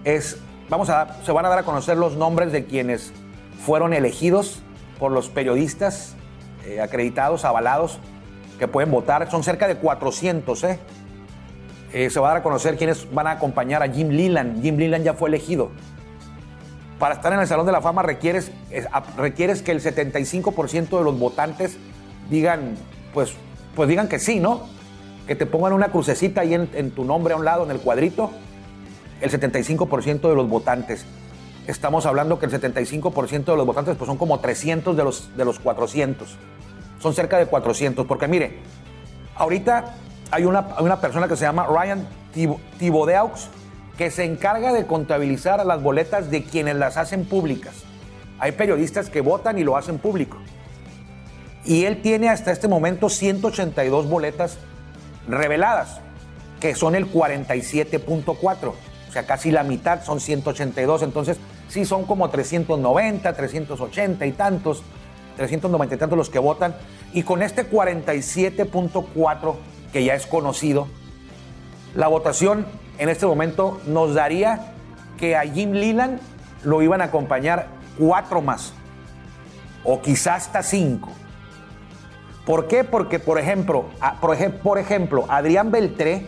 es, 0.03 0.39
vamos 0.69 0.91
a, 0.91 1.23
se 1.25 1.31
van 1.31 1.47
a 1.47 1.49
dar 1.49 1.61
a 1.61 1.63
conocer 1.63 1.97
los 1.97 2.17
nombres 2.17 2.51
de 2.51 2.65
quienes 2.65 3.13
fueron 3.59 3.93
elegidos 3.93 4.63
por 4.99 5.13
los 5.13 5.29
periodistas 5.29 6.17
eh, 6.67 6.81
acreditados, 6.81 7.45
avalados, 7.45 7.99
que 8.59 8.69
pueden 8.69 8.91
votar. 8.91 9.31
Son 9.31 9.43
cerca 9.43 9.69
de 9.69 9.77
400, 9.77 10.65
¿eh? 10.65 10.79
Eh, 11.93 12.11
se 12.11 12.21
va 12.21 12.29
a 12.29 12.31
dar 12.31 12.41
a 12.41 12.43
conocer 12.43 12.77
quiénes 12.77 13.13
van 13.13 13.27
a 13.27 13.33
acompañar 13.33 13.83
a 13.83 13.89
Jim 13.89 14.09
Leland. 14.09 14.63
Jim 14.63 14.77
Leland 14.77 15.05
ya 15.05 15.15
fue 15.15 15.29
elegido. 15.29 15.71
Para 16.99 17.15
estar 17.15 17.33
en 17.33 17.41
el 17.41 17.47
Salón 17.47 17.65
de 17.65 17.73
la 17.73 17.81
Fama 17.81 18.03
requieres, 18.03 18.51
requieres 19.17 19.63
que 19.63 19.71
el 19.71 19.81
75% 19.81 20.99
de 20.99 21.05
los 21.05 21.19
votantes 21.19 21.79
digan, 22.29 22.75
pues, 23.15 23.35
pues 23.77 23.89
digan 23.89 24.09
que 24.09 24.19
sí, 24.19 24.41
¿no? 24.41 24.67
Que 25.27 25.37
te 25.37 25.47
pongan 25.47 25.73
una 25.73 25.89
crucecita 25.89 26.41
ahí 26.41 26.55
en, 26.55 26.69
en 26.75 26.91
tu 26.91 27.05
nombre 27.05 27.35
a 27.35 27.37
un 27.37 27.45
lado, 27.45 27.65
en 27.65 27.71
el 27.71 27.79
cuadrito. 27.79 28.33
El 29.21 29.31
75% 29.31 30.29
de 30.29 30.35
los 30.35 30.49
votantes. 30.49 31.07
Estamos 31.69 32.07
hablando 32.07 32.39
que 32.39 32.47
el 32.47 32.53
75% 32.53 33.45
de 33.45 33.57
los 33.57 33.67
votantes 33.67 33.95
pues, 33.99 34.09
son 34.09 34.17
como 34.17 34.41
300 34.41 34.97
de 34.97 35.05
los, 35.05 35.37
de 35.37 35.45
los 35.45 35.61
400. 35.61 36.27
Son 36.99 37.15
cerca 37.15 37.37
de 37.37 37.45
400. 37.45 38.07
Porque 38.07 38.27
mire, 38.27 38.61
ahorita 39.37 39.95
hay 40.31 40.47
una, 40.47 40.69
hay 40.75 40.85
una 40.87 40.99
persona 40.99 41.29
que 41.29 41.37
se 41.37 41.45
llama 41.45 41.67
Ryan 41.67 42.09
Thibodeaux 42.79 43.51
que 43.99 44.11
se 44.11 44.25
encarga 44.25 44.73
de 44.73 44.87
contabilizar 44.87 45.67
las 45.67 45.83
boletas 45.83 46.31
de 46.31 46.43
quienes 46.43 46.77
las 46.77 46.97
hacen 46.97 47.27
públicas. 47.27 47.75
Hay 48.39 48.53
periodistas 48.53 49.11
que 49.11 49.21
votan 49.21 49.59
y 49.59 49.63
lo 49.63 49.77
hacen 49.77 49.99
público. 49.99 50.39
Y 51.67 51.85
él 51.85 52.01
tiene 52.01 52.31
hasta 52.31 52.51
este 52.51 52.67
momento 52.67 53.11
182 53.11 54.09
boletas 54.09 54.57
reveladas, 55.29 56.01
que 56.61 56.75
son 56.75 56.95
el 56.95 57.13
47.4. 57.13 58.69
O 58.69 59.13
sea, 59.13 59.27
casi 59.27 59.51
la 59.51 59.65
mitad 59.65 60.03
son 60.03 60.19
182. 60.19 61.03
Entonces, 61.03 61.37
sí 61.69 61.85
son 61.85 62.05
como 62.05 62.31
390, 62.31 63.33
380 63.33 64.27
y 64.27 64.33
tantos, 64.33 64.83
390 65.37 65.95
y 65.95 65.99
tantos 65.99 66.19
los 66.19 66.31
que 66.31 66.39
votan. 66.39 66.75
Y 67.13 67.23
con 67.23 67.43
este 67.43 67.71
47.4 67.71 69.55
que 69.93 70.05
ya 70.05 70.15
es 70.15 70.27
conocido, 70.27 70.89
la 71.95 72.09
votación 72.09 72.67
en 72.99 73.09
este 73.09 73.27
momento 73.27 73.81
nos 73.87 74.15
daría 74.15 74.73
que 75.19 75.37
a 75.37 75.43
Jim 75.43 75.73
Leland 75.73 76.21
lo 76.65 76.83
iban 76.83 77.01
a 77.01 77.05
acompañar 77.05 77.69
cuatro 77.99 78.43
más, 78.43 78.73
o 79.85 80.01
quizás 80.01 80.47
hasta 80.47 80.63
cinco. 80.63 81.11
¿Por 82.45 82.69
qué? 82.69 82.85
Porque, 82.85 83.19
por 83.19 83.39
ejemplo, 83.39 83.87
por, 84.63 84.79
ejemplo, 84.79 85.27
Adrián 85.29 85.71
Beltré 85.71 86.27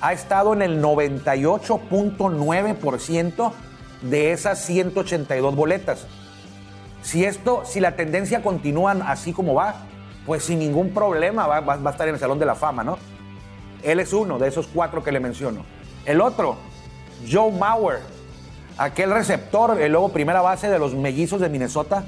ha 0.00 0.14
estado 0.14 0.54
en 0.54 0.62
el 0.62 0.82
98.9% 0.82 3.52
de 4.02 4.32
esas 4.32 4.64
182 4.64 5.54
boletas. 5.54 6.06
Si 7.02 7.24
esto, 7.24 7.62
si 7.64 7.80
la 7.80 7.96
tendencia 7.96 8.42
continúa 8.42 8.92
así 9.06 9.32
como 9.32 9.54
va, 9.54 9.86
pues 10.26 10.44
sin 10.44 10.58
ningún 10.58 10.90
problema 10.90 11.46
va, 11.46 11.74
a 11.74 11.90
estar 11.90 12.08
en 12.08 12.14
el 12.14 12.20
Salón 12.20 12.38
de 12.38 12.46
la 12.46 12.54
Fama, 12.54 12.84
¿no? 12.84 12.98
Él 13.82 14.00
es 14.00 14.12
uno 14.12 14.38
de 14.38 14.48
esos 14.48 14.66
cuatro 14.66 15.02
que 15.02 15.12
le 15.12 15.20
menciono. 15.20 15.64
El 16.04 16.20
otro, 16.20 16.56
Joe 17.30 17.50
Mauer, 17.50 18.00
aquel 18.76 19.10
receptor, 19.10 19.80
el 19.80 19.92
luego 19.92 20.10
primera 20.10 20.42
base 20.42 20.68
de 20.68 20.78
los 20.78 20.94
mellizos 20.94 21.40
de 21.40 21.48
Minnesota, 21.48 22.04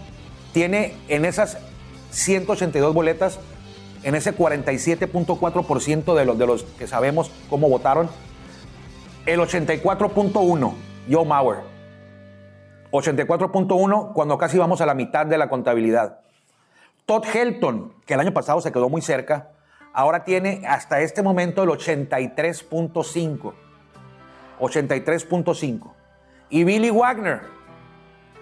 tiene 0.53 0.95
en 1.09 1.25
esas 1.25 1.57
182 2.11 2.93
boletas, 2.93 3.39
en 4.03 4.15
ese 4.15 4.37
47.4% 4.37 6.15
de 6.15 6.25
los, 6.25 6.39
de 6.39 6.47
los 6.47 6.65
que 6.65 6.87
sabemos 6.87 7.31
cómo 7.49 7.69
votaron, 7.69 8.11
el 9.25 9.41
84.1, 9.41 10.75
Joe 11.11 11.25
Mauer. 11.25 11.72
84.1 12.93 14.13
cuando 14.13 14.39
casi 14.39 14.57
vamos 14.59 14.81
a 14.81 14.87
la 14.87 14.95
mitad 14.95 15.27
de 15.27 15.37
la 15.39 15.49
contabilidad. 15.49 16.21
Todd 17.07 17.25
Helton, 17.25 17.93
que 18.07 18.15
el 18.15 18.21
año 18.21 18.33
pasado 18.33 18.61
se 18.61 18.71
quedó 18.71 18.89
muy 18.89 19.03
cerca, 19.03 19.49
ahora 19.93 20.23
tiene 20.25 20.63
hasta 20.69 21.01
este 21.01 21.23
momento 21.23 21.65
el 21.65 21.71
83.5. 21.71 23.55
83.5. 24.61 25.93
Y 26.51 26.63
Billy 26.65 26.91
Wagner, 26.91 27.41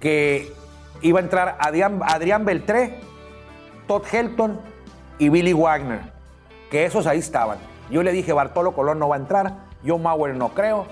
que 0.00 0.54
iba 1.02 1.20
a 1.20 1.22
entrar 1.22 1.58
Adrián, 1.60 2.00
Adrián 2.02 2.46
Beltré, 2.46 2.98
Todd 3.86 4.04
Helton 4.10 4.58
y 5.18 5.28
Billy 5.28 5.52
Wagner, 5.52 6.00
que 6.70 6.86
esos 6.86 7.06
ahí 7.06 7.18
estaban. 7.18 7.75
Yo 7.90 8.02
le 8.02 8.12
dije, 8.12 8.32
Bartolo 8.32 8.72
Colón 8.72 8.98
no 8.98 9.08
va 9.08 9.16
a 9.16 9.18
entrar, 9.18 9.54
yo 9.84 9.98
Mauer 9.98 10.34
no 10.34 10.48
creo, 10.50 10.86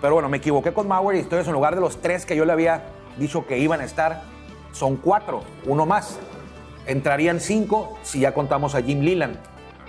pero 0.00 0.14
bueno, 0.14 0.28
me 0.28 0.38
equivoqué 0.38 0.72
con 0.72 0.88
Mauer 0.88 1.16
y 1.16 1.20
estoy 1.20 1.44
en 1.44 1.52
lugar 1.52 1.74
de 1.74 1.80
los 1.82 2.00
tres 2.00 2.24
que 2.24 2.34
yo 2.34 2.44
le 2.44 2.52
había 2.52 2.84
dicho 3.18 3.46
que 3.46 3.58
iban 3.58 3.80
a 3.80 3.84
estar, 3.84 4.22
son 4.72 4.96
cuatro, 4.96 5.42
uno 5.66 5.84
más. 5.84 6.18
Entrarían 6.86 7.40
cinco 7.40 7.98
si 8.02 8.20
ya 8.20 8.32
contamos 8.32 8.74
a 8.74 8.82
Jim 8.82 9.00
Leland 9.00 9.36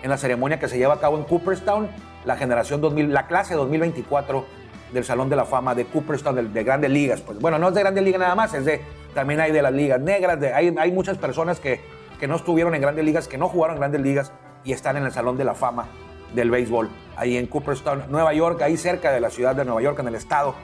en 0.04 0.10
la 0.10 0.18
ceremonia 0.18 0.60
que 0.60 0.68
se 0.68 0.78
lleva 0.78 0.96
a 0.96 1.00
cabo 1.00 1.18
en 1.18 1.24
Cooperstown, 1.24 1.90
la 2.26 2.36
generación 2.36 2.82
2000, 2.82 3.14
la 3.14 3.28
clase 3.28 3.56
2024 3.56 4.46
del 4.92 5.06
Salón 5.06 5.30
de 5.30 5.38
la 5.38 5.46
Fama 5.46 5.74
de 5.74 5.86
Cooperstown, 5.86 6.54
de, 6.54 6.64
Grandes 6.64 6.92
Ligas. 6.92 7.22
Pues 7.22 7.40
bueno, 7.40 7.58
no 7.58 7.70
es 7.70 7.74
de 7.74 7.80
Grandes 7.80 8.04
Ligas 8.04 8.20
nada 8.20 8.36
más, 8.36 8.54
es 8.54 8.66
de, 8.66 8.82
también 9.14 9.40
hay 9.40 9.54
de 9.54 9.62
las 9.62 9.72
ligas 9.72 10.02
negras, 10.02 10.38
de, 10.42 10.54
hay, 10.54 10.76
hay 10.78 10.92
muchas 10.92 11.18
personas 11.18 11.62
que, 11.62 11.80
que 12.20 12.28
no 12.28 12.36
estuvieron 12.36 12.76
en 12.76 12.82
Grandes 12.82 13.06
Ligas, 13.06 13.30
que 13.30 13.38
no 13.38 13.48
jugaron 13.48 13.78
en 13.78 13.80
Grandes 13.80 14.02
Ligas 14.02 14.34
y 14.66 14.74
están 14.74 14.98
en 14.98 15.06
el 15.06 15.14
Salón 15.14 15.38
de 15.38 15.46
la 15.46 15.54
Fama 15.54 15.88
del 16.34 16.50
béisbol, 16.50 16.90
ahí 17.16 17.38
en 17.38 17.48
Cooperstown, 17.48 18.06
Nueva 18.10 18.34
York, 18.34 18.62
ahí 18.62 18.78
cerca 18.78 19.12
de 19.12 19.20
la 19.20 19.30
ciudad 19.30 19.56
de 19.56 19.66
Nueva 19.66 19.82
York, 19.82 20.00
en 20.00 20.08
el 20.08 20.16
estado 20.16 20.56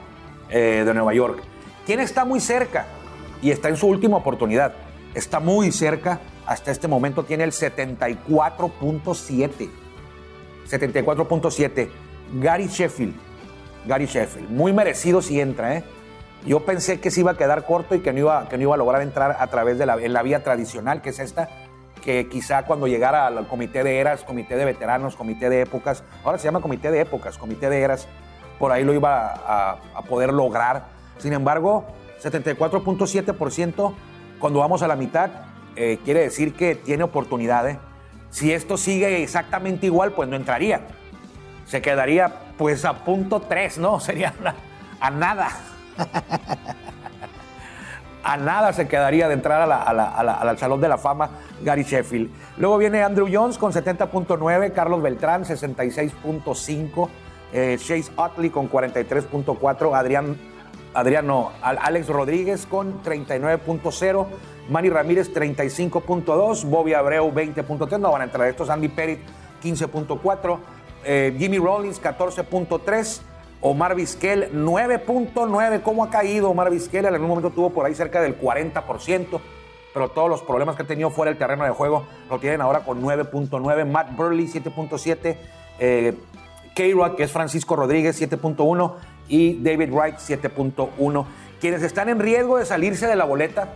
eh, 0.50 0.82
de 0.84 0.94
Nueva 0.94 1.14
York. 1.14 1.42
¿Quién 1.86 2.00
está 2.00 2.24
muy 2.24 2.40
cerca? 2.40 2.86
Y 3.42 3.50
está 3.50 3.68
en 3.68 3.76
su 3.76 3.86
última 3.86 4.16
oportunidad. 4.16 4.72
Está 5.14 5.40
muy 5.40 5.72
cerca, 5.72 6.20
hasta 6.46 6.70
este 6.70 6.88
momento 6.88 7.24
tiene 7.24 7.44
el 7.44 7.52
74.7. 7.52 9.68
74.7. 10.68 11.88
Gary 12.40 12.66
Sheffield. 12.66 13.14
Gary 13.86 14.06
Sheffield. 14.06 14.50
Muy 14.50 14.72
merecido 14.72 15.22
si 15.22 15.40
entra, 15.40 15.76
¿eh? 15.76 15.84
Yo 16.46 16.64
pensé 16.64 17.00
que 17.00 17.10
se 17.10 17.20
iba 17.20 17.32
a 17.32 17.36
quedar 17.36 17.64
corto 17.64 17.94
y 17.94 18.00
que 18.00 18.12
no 18.12 18.20
iba, 18.20 18.48
que 18.48 18.56
no 18.56 18.62
iba 18.62 18.74
a 18.74 18.78
lograr 18.78 19.02
entrar 19.02 19.36
a 19.38 19.46
través 19.48 19.78
de 19.78 19.86
la, 19.86 19.96
en 19.96 20.12
la 20.12 20.22
vía 20.22 20.44
tradicional, 20.44 21.02
que 21.02 21.10
es 21.10 21.18
esta, 21.18 21.48
que 21.98 22.28
quizá 22.28 22.64
cuando 22.64 22.86
llegara 22.86 23.26
al 23.26 23.46
comité 23.46 23.84
de 23.84 23.98
eras, 23.98 24.24
comité 24.24 24.56
de 24.56 24.64
veteranos, 24.64 25.16
comité 25.16 25.50
de 25.50 25.62
épocas, 25.62 26.02
ahora 26.24 26.38
se 26.38 26.44
llama 26.44 26.60
comité 26.60 26.90
de 26.90 27.00
épocas, 27.00 27.38
comité 27.38 27.68
de 27.68 27.80
eras, 27.80 28.08
por 28.58 28.72
ahí 28.72 28.84
lo 28.84 28.92
iba 28.92 29.34
a, 29.94 30.02
poder 30.08 30.32
lograr. 30.32 30.86
Sin 31.18 31.32
embargo, 31.32 31.86
74.7%, 32.22 33.94
cuando 34.38 34.60
vamos 34.60 34.82
a 34.82 34.88
la 34.88 34.96
mitad, 34.96 35.30
eh, 35.76 35.98
quiere 36.04 36.20
decir 36.20 36.54
que 36.54 36.74
tiene 36.74 37.04
oportunidades. 37.04 37.78
Si 38.30 38.52
esto 38.52 38.76
sigue 38.76 39.22
exactamente 39.22 39.86
igual, 39.86 40.12
pues 40.12 40.28
no 40.28 40.36
entraría. 40.36 40.82
Se 41.66 41.80
quedaría 41.82 42.32
pues 42.56 42.84
a 42.84 43.04
punto 43.04 43.40
3, 43.40 43.78
¿no? 43.78 44.00
Sería 44.00 44.34
a 45.00 45.10
nada. 45.10 45.48
a 48.22 48.36
nada 48.36 48.72
se 48.72 48.88
quedaría 48.88 49.28
de 49.28 49.34
entrar 49.34 49.70
al 49.70 50.58
Salón 50.58 50.80
de 50.80 50.88
la 50.88 50.98
Fama 50.98 51.30
Gary 51.62 51.82
Sheffield. 51.82 52.30
Luego 52.56 52.78
viene 52.78 53.02
Andrew 53.02 53.28
Jones 53.30 53.58
con 53.58 53.72
70.9, 53.72 54.72
Carlos 54.72 55.02
Beltrán 55.02 55.44
66.5, 55.44 57.08
eh, 57.52 57.76
Chase 57.78 58.10
Utley 58.16 58.50
con 58.50 58.70
43.4, 58.70 59.96
Adrián, 59.96 60.36
Adriano 60.94 61.52
Alex 61.62 62.08
Rodríguez 62.08 62.66
con 62.66 63.02
39.0, 63.02 64.26
Manny 64.68 64.90
Ramírez 64.90 65.32
35.2, 65.32 66.64
Bobby 66.64 66.94
Abreu 66.94 67.32
20.3, 67.32 67.98
no 67.98 68.12
van 68.12 68.22
a 68.22 68.24
entrar 68.24 68.48
estos, 68.48 68.68
Andy 68.68 68.88
Pettit 68.88 69.20
15.4, 69.62 70.58
eh, 71.04 71.34
Jimmy 71.38 71.58
Rollins 71.58 72.02
14.3, 72.02 73.20
Omar 73.60 73.94
Vizquel, 73.94 74.50
9.9. 74.52 75.82
¿Cómo 75.82 76.04
ha 76.04 76.10
caído 76.10 76.50
Omar 76.50 76.70
Vizquel? 76.70 77.06
En 77.06 77.14
algún 77.14 77.28
momento 77.28 77.50
tuvo 77.50 77.70
por 77.70 77.86
ahí 77.86 77.94
cerca 77.94 78.20
del 78.20 78.40
40%, 78.40 79.40
pero 79.92 80.08
todos 80.10 80.28
los 80.28 80.42
problemas 80.42 80.76
que 80.76 80.82
ha 80.82 80.86
tenido 80.86 81.10
fuera 81.10 81.30
del 81.30 81.38
terreno 81.38 81.64
de 81.64 81.70
juego 81.70 82.06
lo 82.30 82.38
tienen 82.38 82.60
ahora 82.60 82.80
con 82.80 83.02
9.9. 83.02 83.84
Matt 83.84 84.16
Burley, 84.16 84.46
7.7. 84.46 85.36
Eh, 85.80 86.14
K-Rock, 86.74 87.16
que 87.16 87.24
es 87.24 87.32
Francisco 87.32 87.74
Rodríguez, 87.74 88.20
7.1. 88.20 88.94
Y 89.28 89.62
David 89.62 89.92
Wright, 89.92 90.16
7.1. 90.16 91.26
Quienes 91.60 91.82
están 91.82 92.08
en 92.08 92.20
riesgo 92.20 92.58
de 92.58 92.64
salirse 92.64 93.06
de 93.08 93.16
la 93.16 93.24
boleta, 93.24 93.74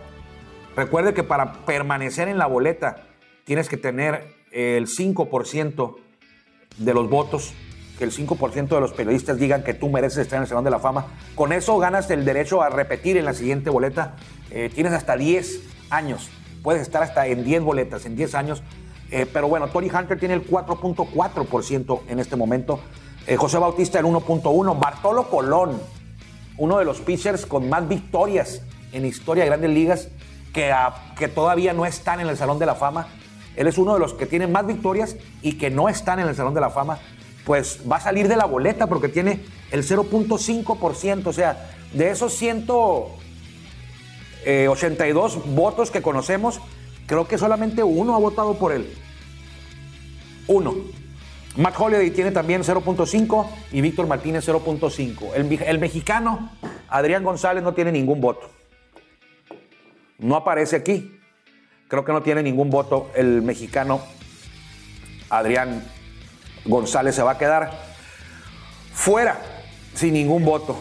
recuerde 0.75 1.13
que 1.13 1.23
para 1.23 1.53
permanecer 1.65 2.29
en 2.29 2.37
la 2.37 2.47
boleta 2.47 3.03
tienes 3.43 3.67
que 3.67 3.75
tener 3.75 4.33
el 4.51 4.87
5% 4.87 5.95
de 6.77 6.93
los 6.93 7.09
votos 7.09 7.53
que 7.97 8.03
el 8.03 8.11
5% 8.11 8.67
de 8.67 8.79
los 8.79 8.93
periodistas 8.93 9.37
digan 9.37 9.63
que 9.63 9.73
tú 9.73 9.89
mereces 9.89 10.19
estar 10.19 10.37
en 10.37 10.43
el 10.43 10.47
Salón 10.49 10.63
de 10.63 10.71
la 10.71 10.79
Fama. 10.79 11.07
Con 11.35 11.53
eso 11.53 11.77
ganas 11.77 12.09
el 12.09 12.25
derecho 12.25 12.61
a 12.61 12.69
repetir 12.69 13.17
en 13.17 13.25
la 13.25 13.33
siguiente 13.33 13.69
boleta. 13.69 14.15
Eh, 14.49 14.71
tienes 14.73 14.93
hasta 14.93 15.15
10 15.15 15.59
años. 15.89 16.29
Puedes 16.63 16.81
estar 16.81 17.03
hasta 17.03 17.27
en 17.27 17.43
10 17.43 17.61
boletas, 17.61 18.05
en 18.05 18.15
10 18.15 18.35
años. 18.35 18.63
Eh, 19.11 19.27
pero 19.31 19.47
bueno, 19.47 19.67
Tori 19.67 19.89
Hunter 19.89 20.19
tiene 20.19 20.33
el 20.33 20.47
4.4% 20.47 22.01
en 22.07 22.19
este 22.19 22.35
momento. 22.35 22.79
Eh, 23.27 23.35
José 23.35 23.57
Bautista 23.57 23.99
el 23.99 24.05
1.1%. 24.05 24.79
Bartolo 24.79 25.29
Colón, 25.29 25.79
uno 26.57 26.79
de 26.79 26.85
los 26.85 26.99
pitchers 26.99 27.45
con 27.45 27.69
más 27.69 27.87
victorias 27.87 28.61
en 28.91 29.05
historia 29.05 29.43
de 29.43 29.49
grandes 29.49 29.69
ligas, 29.69 30.07
que, 30.51 30.73
que 31.17 31.27
todavía 31.27 31.73
no 31.73 31.85
están 31.85 32.19
en 32.19 32.27
el 32.27 32.37
Salón 32.37 32.59
de 32.59 32.65
la 32.65 32.75
Fama. 32.75 33.07
Él 33.55 33.67
es 33.67 33.77
uno 33.77 33.93
de 33.93 33.99
los 33.99 34.13
que 34.15 34.25
tiene 34.25 34.47
más 34.47 34.65
victorias 34.65 35.15
y 35.43 35.59
que 35.59 35.69
no 35.69 35.89
están 35.89 36.19
en 36.19 36.27
el 36.27 36.35
Salón 36.35 36.55
de 36.55 36.61
la 36.61 36.71
Fama 36.71 36.97
pues 37.45 37.79
va 37.89 37.97
a 37.97 38.01
salir 38.01 38.27
de 38.27 38.35
la 38.35 38.45
boleta 38.45 38.87
porque 38.87 39.09
tiene 39.09 39.41
el 39.71 39.83
0.5%. 39.83 41.27
O 41.27 41.33
sea, 41.33 41.69
de 41.93 42.09
esos 42.09 42.33
182 42.33 43.21
eh, 44.45 45.39
votos 45.47 45.91
que 45.91 46.01
conocemos, 46.01 46.59
creo 47.05 47.27
que 47.27 47.37
solamente 47.37 47.83
uno 47.83 48.15
ha 48.15 48.19
votado 48.19 48.55
por 48.55 48.71
él. 48.71 48.91
Uno. 50.47 50.73
Matt 51.55 51.79
Holiday 51.79 52.09
tiene 52.09 52.31
también 52.31 52.63
0.5 52.63 53.47
y 53.71 53.81
Víctor 53.81 54.07
Martínez 54.07 54.47
0.5. 54.47 55.33
El, 55.35 55.61
el 55.61 55.79
mexicano 55.79 56.49
Adrián 56.89 57.23
González 57.23 57.63
no 57.63 57.73
tiene 57.73 57.91
ningún 57.91 58.21
voto. 58.21 58.49
No 60.17 60.35
aparece 60.35 60.77
aquí. 60.77 61.19
Creo 61.87 62.03
que 62.03 62.11
no 62.11 62.23
tiene 62.23 62.41
ningún 62.41 62.71
voto 62.71 63.11
el 63.15 63.43
mexicano 63.43 64.01
Adrián 65.29 65.83
González 66.65 67.15
se 67.15 67.23
va 67.23 67.31
a 67.31 67.37
quedar 67.37 67.71
fuera 68.93 69.39
sin 69.93 70.13
ningún 70.13 70.45
voto. 70.45 70.77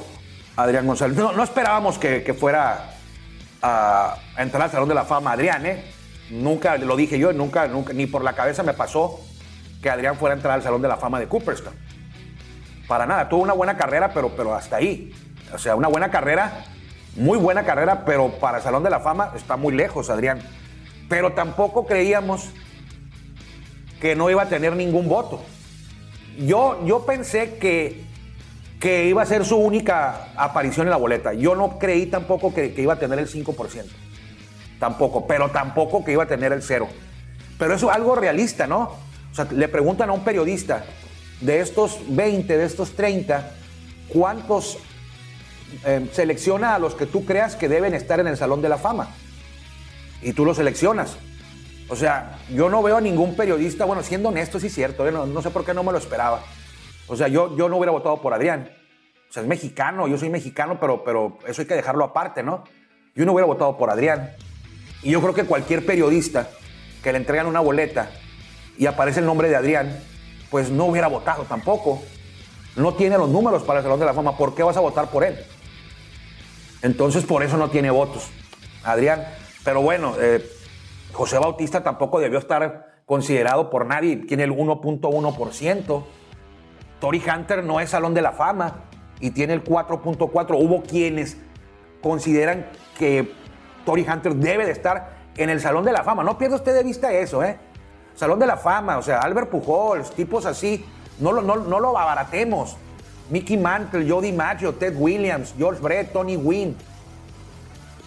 Adrián 0.56 0.86
González. 0.86 1.16
No, 1.16 1.42
esperábamos 1.42 1.98
que, 1.98 2.34
fuera 2.38 2.94
a, 3.62 4.16
entrar 4.36 4.62
al 4.62 4.70
Salón 4.70 4.88
de 4.88 4.94
la 4.94 5.04
Fama 5.04 5.32
Adrián, 5.32 5.64
¿eh? 5.66 5.84
Nunca, 6.30 6.76
lo 6.78 6.96
dije 6.96 7.18
yo, 7.18 7.32
nunca, 7.32 7.66
nunca, 7.68 7.92
ni 7.92 8.06
por 8.06 8.22
la 8.22 8.34
cabeza 8.34 8.62
me 8.62 8.72
pasó 8.72 9.20
que 9.82 9.90
Adrián 9.90 10.16
fuera 10.16 10.34
a 10.34 10.36
entrar 10.36 10.54
al 10.54 10.62
Salón 10.62 10.80
de 10.80 10.88
la 10.88 10.96
Fama 10.96 11.18
de 11.18 11.26
Cooperstown. 11.26 11.74
Para 12.86 13.06
nada, 13.06 13.28
tuvo 13.28 13.42
una 13.42 13.52
buena 13.52 13.76
carrera, 13.76 14.12
pero, 14.12 14.30
pero 14.36 14.54
hasta 14.54 14.76
ahí. 14.76 15.12
O 15.52 15.58
sea, 15.58 15.76
una 15.76 15.88
buena 15.88 16.10
carrera, 16.10 16.64
muy 17.16 17.38
buena 17.38 17.64
carrera, 17.64 18.04
pero 18.04 18.30
para 18.38 18.58
el 18.58 18.62
Salón 18.62 18.82
de 18.82 18.90
la 18.90 19.00
Fama 19.00 19.32
está 19.34 19.56
muy 19.56 19.74
lejos, 19.74 20.10
Adrián. 20.10 20.40
Pero 21.08 21.32
tampoco 21.32 21.86
creíamos 21.86 22.50
que 24.00 24.14
no 24.14 24.30
iba 24.30 24.42
a 24.42 24.48
tener 24.48 24.76
ningún 24.76 25.08
voto. 25.08 25.42
Yo, 26.38 26.84
yo 26.86 27.04
pensé 27.04 27.54
que, 27.54 28.04
que 28.80 29.06
iba 29.06 29.22
a 29.22 29.26
ser 29.26 29.44
su 29.44 29.56
única 29.56 30.32
aparición 30.36 30.86
en 30.86 30.90
la 30.90 30.96
boleta. 30.96 31.34
Yo 31.34 31.54
no 31.54 31.78
creí 31.78 32.06
tampoco 32.06 32.52
que, 32.54 32.74
iba 32.76 32.94
a 32.94 32.98
tener 32.98 33.18
el 33.18 33.28
5%. 33.28 33.84
Tampoco, 34.78 35.26
pero 35.26 35.50
tampoco 35.50 36.04
que 36.04 36.12
iba 36.12 36.24
a 36.24 36.28
tener 36.28 36.52
el 36.52 36.62
cero. 36.62 36.88
Pero 37.58 37.74
eso 37.74 37.90
es 37.90 37.96
algo 37.96 38.16
realista, 38.16 38.66
¿no? 38.66 38.96
O 39.30 39.34
sea, 39.34 39.46
le 39.50 39.68
preguntan 39.68 40.10
a 40.10 40.12
un 40.12 40.24
periodista, 40.24 40.84
de 41.42 41.60
estos 41.60 41.98
20, 42.08 42.56
de 42.56 42.64
estos 42.64 42.92
30, 42.92 43.50
¿cuántos 44.08 44.78
eh, 45.84 46.08
selecciona 46.12 46.74
a 46.74 46.78
los 46.78 46.94
que 46.94 47.06
tú 47.06 47.24
creas 47.24 47.56
que 47.56 47.68
deben 47.68 47.94
estar 47.94 48.20
en 48.20 48.28
el 48.28 48.36
Salón 48.36 48.62
de 48.62 48.68
la 48.68 48.78
Fama? 48.78 49.10
Y 50.22 50.32
tú 50.32 50.44
los 50.44 50.56
seleccionas. 50.56 51.16
O 51.92 51.96
sea, 51.96 52.38
yo 52.48 52.70
no 52.70 52.82
veo 52.82 52.96
a 52.96 53.00
ningún 53.02 53.36
periodista, 53.36 53.84
bueno, 53.84 54.02
siendo 54.02 54.30
honesto, 54.30 54.58
sí 54.58 54.68
es 54.68 54.74
cierto, 54.74 55.06
¿eh? 55.06 55.12
no, 55.12 55.26
no, 55.26 55.42
sé 55.42 55.50
por 55.50 55.62
qué 55.62 55.74
no 55.74 55.84
me 55.84 55.92
lo 55.92 55.98
esperaba. 55.98 56.40
O 57.06 57.14
sea, 57.16 57.28
yo, 57.28 57.54
yo 57.54 57.68
no 57.68 57.76
hubiera 57.76 57.92
votado 57.92 58.22
por 58.22 58.32
Adrián. 58.32 58.70
O 59.28 59.32
sea, 59.32 59.42
es 59.42 59.48
mexicano, 59.48 60.08
yo 60.08 60.16
soy 60.16 60.30
mexicano, 60.30 60.80
pero, 60.80 61.04
pero 61.04 61.36
eso 61.46 61.60
hay 61.60 61.68
que 61.68 61.74
dejarlo 61.74 62.02
aparte, 62.02 62.42
¿no? 62.42 62.64
Yo 63.14 63.26
no 63.26 63.32
hubiera 63.32 63.44
votado 63.44 63.76
por 63.76 63.90
Adrián. 63.90 64.30
Y 65.02 65.10
yo 65.10 65.20
creo 65.20 65.34
que 65.34 65.44
cualquier 65.44 65.84
periodista 65.84 66.48
que 67.02 67.12
le 67.12 67.18
entregan 67.18 67.46
una 67.46 67.60
boleta 67.60 68.08
y 68.78 68.86
aparece 68.86 69.20
el 69.20 69.26
nombre 69.26 69.50
de 69.50 69.56
Adrián, 69.56 69.94
pues 70.50 70.70
no 70.70 70.86
hubiera 70.86 71.08
votado 71.08 71.42
tampoco. 71.42 72.02
No 72.74 72.94
tiene 72.94 73.18
los 73.18 73.28
números 73.28 73.64
para 73.64 73.80
el 73.80 73.82
Salón 73.82 74.00
de 74.00 74.06
la 74.06 74.14
Fama. 74.14 74.38
¿Por 74.38 74.54
qué 74.54 74.62
vas 74.62 74.78
a 74.78 74.80
votar 74.80 75.10
por 75.10 75.24
él? 75.24 75.38
Entonces, 76.80 77.22
por 77.26 77.42
eso 77.42 77.58
no 77.58 77.68
tiene 77.68 77.90
votos. 77.90 78.30
Adrián. 78.82 79.26
Pero 79.62 79.82
bueno, 79.82 80.14
eh, 80.18 80.42
José 81.12 81.38
Bautista 81.38 81.82
tampoco 81.82 82.20
debió 82.20 82.38
estar 82.38 83.02
considerado 83.06 83.70
por 83.70 83.86
nadie. 83.86 84.16
Tiene 84.16 84.44
el 84.44 84.52
1.1%. 84.52 86.04
Tori 87.00 87.22
Hunter 87.28 87.64
no 87.64 87.80
es 87.80 87.90
Salón 87.90 88.14
de 88.14 88.22
la 88.22 88.32
Fama 88.32 88.84
y 89.20 89.30
tiene 89.30 89.54
el 89.54 89.64
4.4%. 89.64 90.56
Hubo 90.58 90.82
quienes 90.82 91.36
consideran 92.02 92.66
que 92.98 93.32
Tori 93.84 94.06
Hunter 94.08 94.34
debe 94.36 94.64
de 94.64 94.72
estar 94.72 95.16
en 95.36 95.50
el 95.50 95.60
Salón 95.60 95.84
de 95.84 95.92
la 95.92 96.04
Fama. 96.04 96.22
No 96.22 96.38
pierda 96.38 96.56
usted 96.56 96.74
de 96.74 96.82
vista 96.82 97.12
eso, 97.12 97.42
¿eh? 97.42 97.58
Salón 98.14 98.38
de 98.38 98.46
la 98.46 98.56
Fama, 98.56 98.98
o 98.98 99.02
sea, 99.02 99.20
Albert 99.20 99.50
Pujols, 99.50 100.10
tipos 100.12 100.44
así, 100.44 100.84
no 101.18 101.32
lo, 101.32 101.40
no, 101.40 101.56
no 101.56 101.80
lo 101.80 101.96
abaratemos. 101.98 102.76
Mickey 103.30 103.56
Mantle, 103.56 104.08
Jody 104.08 104.32
Maggio, 104.32 104.74
Ted 104.74 104.94
Williams, 104.96 105.54
George 105.56 105.80
Brett, 105.80 106.12
Tony 106.12 106.36
Wynn, 106.36 106.76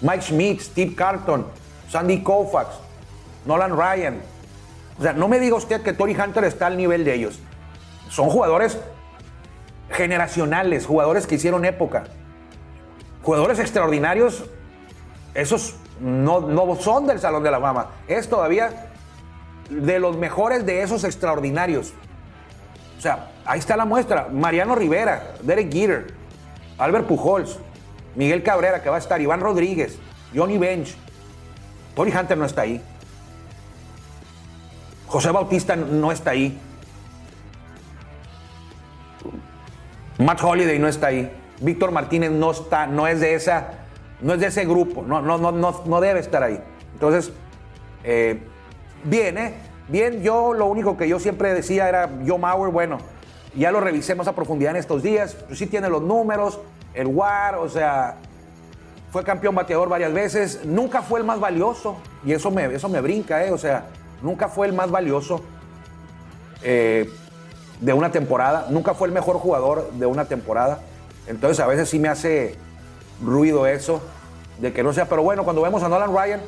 Mike 0.01 0.21
Schmidt, 0.21 0.61
Steve 0.61 0.93
Carlton, 0.95 1.45
Sandy 1.89 2.21
Koufax, 2.21 2.67
Nolan 3.45 3.77
Ryan. 3.77 4.21
O 4.97 5.01
sea, 5.03 5.13
no 5.13 5.27
me 5.27 5.39
diga 5.39 5.55
usted 5.55 5.81
que 5.81 5.93
Tony 5.93 6.15
Hunter 6.15 6.43
está 6.45 6.67
al 6.67 6.77
nivel 6.77 7.03
de 7.03 7.13
ellos. 7.13 7.39
Son 8.09 8.29
jugadores 8.29 8.79
generacionales, 9.91 10.85
jugadores 10.85 11.27
que 11.27 11.35
hicieron 11.35 11.65
época. 11.65 12.05
Jugadores 13.23 13.59
extraordinarios, 13.59 14.45
esos 15.33 15.75
no, 15.99 16.41
no 16.41 16.75
son 16.75 17.07
del 17.07 17.19
Salón 17.19 17.43
de 17.43 17.51
la 17.51 17.59
Fama. 17.59 17.87
Es 18.07 18.29
todavía 18.29 18.91
de 19.69 19.99
los 19.99 20.17
mejores 20.17 20.65
de 20.65 20.81
esos 20.81 21.03
extraordinarios. 21.03 21.93
O 22.97 23.01
sea, 23.01 23.31
ahí 23.45 23.59
está 23.59 23.75
la 23.75 23.85
muestra. 23.85 24.27
Mariano 24.31 24.75
Rivera, 24.75 25.33
Derek 25.41 25.71
Jeter, 25.71 26.13
Albert 26.77 27.07
Pujols, 27.07 27.59
Miguel 28.15 28.43
Cabrera, 28.43 28.81
que 28.81 28.89
va 28.89 28.95
a 28.95 28.99
estar, 28.99 29.19
Iván 29.21 29.41
Rodríguez, 29.41 29.97
Johnny 30.33 30.57
Bench. 30.57 30.95
Tony 31.95 32.11
Hunter 32.11 32.37
no 32.37 32.45
está 32.45 32.61
ahí. 32.61 32.81
José 35.15 35.31
Bautista 35.31 35.77
no 35.77 36.11
está 36.11 36.31
ahí. 36.31 36.59
Matt 40.17 40.43
Holiday 40.43 40.77
no 40.77 40.89
está 40.89 41.07
ahí. 41.07 41.31
Víctor 41.61 41.91
Martínez 41.91 42.31
no 42.31 42.51
está, 42.51 42.85
no 42.85 43.07
es 43.07 43.21
de 43.21 43.33
esa, 43.33 43.75
no 44.19 44.33
es 44.33 44.41
de 44.41 44.47
ese 44.47 44.65
grupo, 44.65 45.03
no, 45.03 45.21
no, 45.21 45.37
no, 45.37 45.53
no, 45.53 46.01
debe 46.01 46.19
estar 46.19 46.43
ahí. 46.43 46.59
Entonces, 46.91 47.31
eh, 48.03 48.41
bien, 49.05 49.37
¿eh? 49.37 49.53
Bien, 49.87 50.21
yo 50.21 50.53
lo 50.53 50.65
único 50.65 50.97
que 50.97 51.07
yo 51.07 51.17
siempre 51.17 51.53
decía 51.53 51.87
era 51.87 52.09
Joe 52.27 52.37
Mauer, 52.37 52.73
bueno, 52.73 52.97
ya 53.55 53.71
lo 53.71 53.79
revisemos 53.79 54.27
a 54.27 54.35
profundidad 54.35 54.71
en 54.71 54.81
estos 54.81 55.01
días, 55.01 55.37
pues 55.47 55.57
sí 55.57 55.67
tiene 55.67 55.87
los 55.87 56.01
números, 56.01 56.59
el 56.93 57.07
WAR, 57.07 57.55
o 57.55 57.69
sea, 57.69 58.17
fue 59.13 59.23
campeón 59.23 59.55
bateador 59.55 59.87
varias 59.87 60.11
veces, 60.11 60.65
nunca 60.65 61.01
fue 61.01 61.21
el 61.21 61.25
más 61.25 61.39
valioso, 61.39 61.95
y 62.25 62.33
eso 62.33 62.51
me, 62.51 62.65
eso 62.65 62.89
me 62.89 62.99
brinca, 62.99 63.45
¿eh? 63.45 63.53
O 63.53 63.57
sea, 63.57 63.85
nunca 64.21 64.47
fue 64.47 64.67
el 64.67 64.73
más 64.73 64.91
valioso 64.91 65.41
eh, 66.63 67.09
de 67.79 67.93
una 67.93 68.11
temporada, 68.11 68.67
nunca 68.69 68.93
fue 68.93 69.07
el 69.07 69.13
mejor 69.13 69.37
jugador 69.37 69.91
de 69.93 70.05
una 70.05 70.25
temporada, 70.25 70.79
entonces 71.27 71.59
a 71.59 71.67
veces 71.67 71.89
sí 71.89 71.99
me 71.99 72.07
hace 72.07 72.55
ruido 73.21 73.67
eso, 73.67 74.01
de 74.59 74.71
que 74.71 74.83
no 74.83 74.93
sea, 74.93 75.07
pero 75.07 75.23
bueno, 75.23 75.43
cuando 75.43 75.61
vemos 75.61 75.83
a 75.83 75.89
Nolan 75.89 76.15
Ryan, 76.15 76.41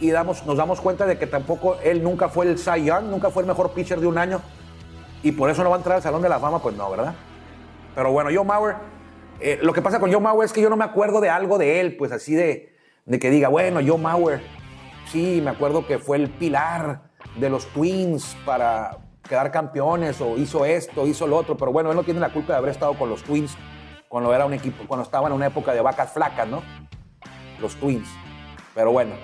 y 0.00 0.10
damos, 0.10 0.44
nos 0.46 0.56
damos 0.56 0.80
cuenta 0.80 1.06
de 1.06 1.18
que 1.18 1.26
tampoco 1.26 1.76
él 1.84 2.02
nunca 2.02 2.28
fue 2.28 2.46
el 2.46 2.58
Cy 2.58 2.84
Young, 2.84 3.04
nunca 3.04 3.30
fue 3.30 3.42
el 3.42 3.46
mejor 3.46 3.72
pitcher 3.72 4.00
de 4.00 4.06
un 4.06 4.18
año 4.18 4.40
y 5.22 5.32
por 5.32 5.50
eso 5.50 5.62
no 5.62 5.70
va 5.70 5.76
a 5.76 5.78
entrar 5.78 5.96
al 5.96 6.02
Salón 6.02 6.22
de 6.22 6.28
la 6.28 6.40
Fama, 6.40 6.60
pues 6.62 6.74
no, 6.74 6.90
¿verdad? 6.90 7.14
Pero 7.94 8.10
bueno, 8.10 8.30
Joe 8.34 8.44
Mauer, 8.44 8.76
eh, 9.40 9.58
lo 9.62 9.72
que 9.72 9.82
pasa 9.82 10.00
con 10.00 10.10
Joe 10.10 10.20
Mauer 10.20 10.46
es 10.46 10.52
que 10.52 10.62
yo 10.62 10.70
no 10.70 10.76
me 10.76 10.84
acuerdo 10.84 11.20
de 11.20 11.28
algo 11.28 11.58
de 11.58 11.80
él, 11.80 11.96
pues 11.96 12.12
así 12.12 12.34
de, 12.34 12.74
de 13.04 13.18
que 13.18 13.30
diga, 13.30 13.48
bueno, 13.48 13.80
Joe 13.86 13.98
Mauer, 13.98 14.40
sí, 15.10 15.40
me 15.42 15.50
acuerdo 15.50 15.86
que 15.86 15.98
fue 15.98 16.16
el 16.16 16.30
pilar 16.30 17.02
de 17.36 17.50
los 17.50 17.66
Twins 17.66 18.36
para 18.44 18.98
quedar 19.28 19.50
campeones 19.50 20.20
o 20.20 20.36
hizo 20.36 20.64
esto, 20.64 21.06
hizo 21.06 21.26
lo 21.26 21.36
otro, 21.36 21.56
pero 21.56 21.72
bueno, 21.72 21.90
él 21.90 21.96
no 21.96 22.02
tiene 22.02 22.20
la 22.20 22.32
culpa 22.32 22.52
de 22.52 22.58
haber 22.58 22.70
estado 22.70 22.94
con 22.94 23.08
los 23.08 23.22
Twins 23.22 23.56
cuando 24.08 24.34
era 24.34 24.44
un 24.44 24.54
equipo, 24.54 24.84
cuando 24.88 25.04
estaba 25.04 25.28
en 25.28 25.34
una 25.34 25.46
época 25.46 25.72
de 25.72 25.80
vacas 25.80 26.12
flacas, 26.12 26.48
¿no? 26.48 26.62
Los 27.60 27.76
Twins. 27.76 28.08
Pero 28.74 28.92
bueno, 28.92 29.14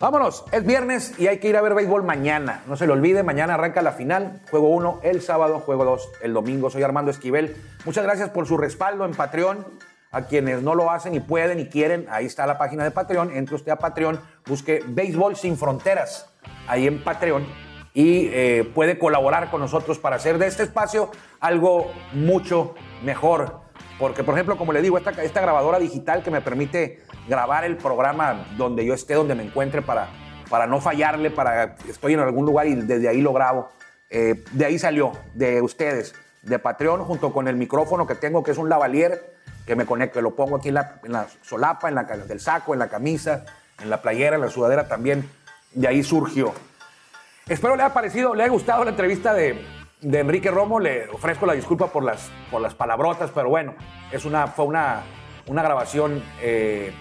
Vámonos, 0.00 0.44
es 0.52 0.64
viernes 0.64 1.18
y 1.18 1.26
hay 1.26 1.38
que 1.38 1.48
ir 1.48 1.56
a 1.56 1.60
ver 1.60 1.74
béisbol 1.74 2.04
mañana. 2.04 2.62
No 2.68 2.76
se 2.76 2.86
le 2.86 2.92
olvide, 2.92 3.24
mañana 3.24 3.54
arranca 3.54 3.82
la 3.82 3.90
final. 3.90 4.40
Juego 4.48 4.68
1 4.68 5.00
el 5.02 5.20
sábado, 5.20 5.58
juego 5.58 5.84
2 5.84 6.10
el 6.22 6.32
domingo. 6.32 6.70
Soy 6.70 6.84
Armando 6.84 7.10
Esquivel. 7.10 7.56
Muchas 7.84 8.04
gracias 8.04 8.30
por 8.30 8.46
su 8.46 8.56
respaldo 8.56 9.04
en 9.04 9.10
Patreon. 9.10 9.66
A 10.10 10.22
quienes 10.22 10.62
no 10.62 10.74
lo 10.74 10.90
hacen 10.90 11.14
y 11.14 11.20
pueden 11.20 11.60
y 11.60 11.66
quieren, 11.66 12.06
ahí 12.10 12.26
está 12.26 12.46
la 12.46 12.56
página 12.56 12.84
de 12.84 12.90
Patreon. 12.90 13.30
Entre 13.36 13.54
usted 13.54 13.72
a 13.72 13.76
Patreon, 13.76 14.20
busque 14.46 14.82
Béisbol 14.86 15.36
Sin 15.36 15.56
Fronteras 15.56 16.30
ahí 16.66 16.86
en 16.86 17.02
Patreon 17.02 17.46
y 17.94 18.28
eh, 18.32 18.70
puede 18.74 18.98
colaborar 18.98 19.50
con 19.50 19.60
nosotros 19.60 19.98
para 19.98 20.16
hacer 20.16 20.38
de 20.38 20.46
este 20.46 20.62
espacio 20.62 21.10
algo 21.40 21.90
mucho 22.12 22.74
mejor. 23.02 23.60
Porque, 23.98 24.22
por 24.22 24.34
ejemplo, 24.34 24.56
como 24.56 24.72
le 24.72 24.80
digo, 24.80 24.96
esta, 24.96 25.10
esta 25.10 25.40
grabadora 25.40 25.78
digital 25.78 26.22
que 26.22 26.30
me 26.30 26.40
permite 26.40 27.02
grabar 27.28 27.64
el 27.64 27.76
programa 27.76 28.46
donde 28.56 28.86
yo 28.86 28.94
esté, 28.94 29.14
donde 29.14 29.34
me 29.34 29.42
encuentre 29.42 29.82
para, 29.82 30.08
para 30.48 30.66
no 30.66 30.80
fallarle, 30.80 31.30
para 31.30 31.76
estoy 31.88 32.14
en 32.14 32.20
algún 32.20 32.46
lugar 32.46 32.68
y 32.68 32.76
desde 32.76 33.08
ahí 33.08 33.20
lo 33.20 33.32
grabo. 33.32 33.68
Eh, 34.10 34.44
de 34.52 34.64
ahí 34.64 34.78
salió, 34.78 35.12
de 35.34 35.60
ustedes, 35.60 36.14
de 36.42 36.58
Patreon, 36.58 37.04
junto 37.04 37.32
con 37.32 37.48
el 37.48 37.56
micrófono 37.56 38.06
que 38.06 38.14
tengo, 38.14 38.42
que 38.42 38.52
es 38.52 38.58
un 38.58 38.68
lavalier, 38.68 39.37
que 39.68 39.76
me 39.76 39.84
conecto, 39.84 40.22
lo 40.22 40.34
pongo 40.34 40.56
aquí 40.56 40.68
en 40.68 40.74
la, 40.74 41.26
solapa, 41.42 41.90
en 41.90 41.94
la 41.94 42.04
del 42.04 42.40
saco, 42.40 42.72
en 42.72 42.78
la 42.78 42.88
camisa, 42.88 43.44
en 43.78 43.90
la 43.90 44.00
playera, 44.00 44.36
en 44.36 44.40
la 44.40 44.48
sudadera 44.48 44.88
también. 44.88 45.30
De 45.74 45.86
ahí 45.86 46.02
surgió. 46.02 46.54
Espero 47.46 47.76
le 47.76 47.82
haya 47.82 47.92
parecido, 47.92 48.34
le 48.34 48.44
haya 48.44 48.52
gustado 48.52 48.84
la 48.84 48.90
entrevista 48.90 49.34
de, 49.34 49.62
Enrique 50.00 50.50
Romo. 50.50 50.80
Le 50.80 51.10
ofrezco 51.10 51.44
la 51.44 51.52
disculpa 51.52 51.88
por 51.88 52.02
las, 52.02 52.30
por 52.50 52.62
las 52.62 52.74
palabrotas, 52.74 53.30
pero 53.30 53.50
bueno, 53.50 53.74
es 54.10 54.24
una, 54.24 54.46
fue 54.46 54.64
una, 54.64 55.02
una 55.48 55.62
grabación 55.62 56.22
eh, 56.40 56.94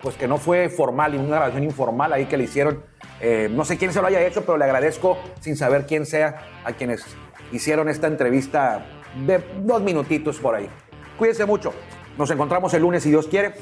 pues 0.00 0.14
que 0.14 0.28
no 0.28 0.38
fue 0.38 0.68
formal 0.68 1.16
una 1.16 1.38
grabación 1.38 1.64
informal 1.64 2.12
ahí 2.12 2.26
que 2.26 2.36
le 2.36 2.44
hicieron. 2.44 2.84
Eh, 3.20 3.48
no 3.50 3.64
sé 3.64 3.76
quién 3.76 3.92
se 3.92 4.00
lo 4.00 4.06
haya 4.06 4.24
hecho, 4.24 4.42
pero 4.42 4.58
le 4.58 4.64
agradezco 4.64 5.18
sin 5.40 5.56
saber 5.56 5.86
quién 5.86 6.06
sea 6.06 6.40
a 6.64 6.72
quienes 6.74 7.04
hicieron 7.50 7.88
esta 7.88 8.06
entrevista 8.06 8.86
de 9.26 9.42
dos 9.64 9.82
minutitos 9.82 10.38
por 10.38 10.54
ahí. 10.54 10.70
Cuídense 11.18 11.44
mucho. 11.44 11.74
Nos 12.16 12.30
encontramos 12.30 12.72
el 12.74 12.82
lunes 12.82 13.02
si 13.02 13.10
Dios 13.10 13.26
quiere. 13.26 13.54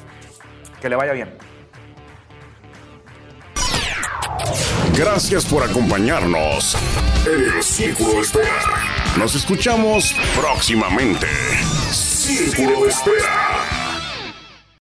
Que 0.81 0.89
le 0.89 0.97
vaya 0.97 1.13
bien. 1.13 1.37
Gracias 4.97 5.45
por 5.45 5.63
acompañarnos 5.63 6.77
en 7.27 7.57
el 7.57 7.63
Círculo 7.63 8.15
de 8.15 8.21
Espera. 8.21 8.63
Nos 9.19 9.35
escuchamos 9.35 10.15
próximamente. 10.39 11.27
Círculo 11.91 12.85
de 12.85 12.91
Espera. 12.91 13.66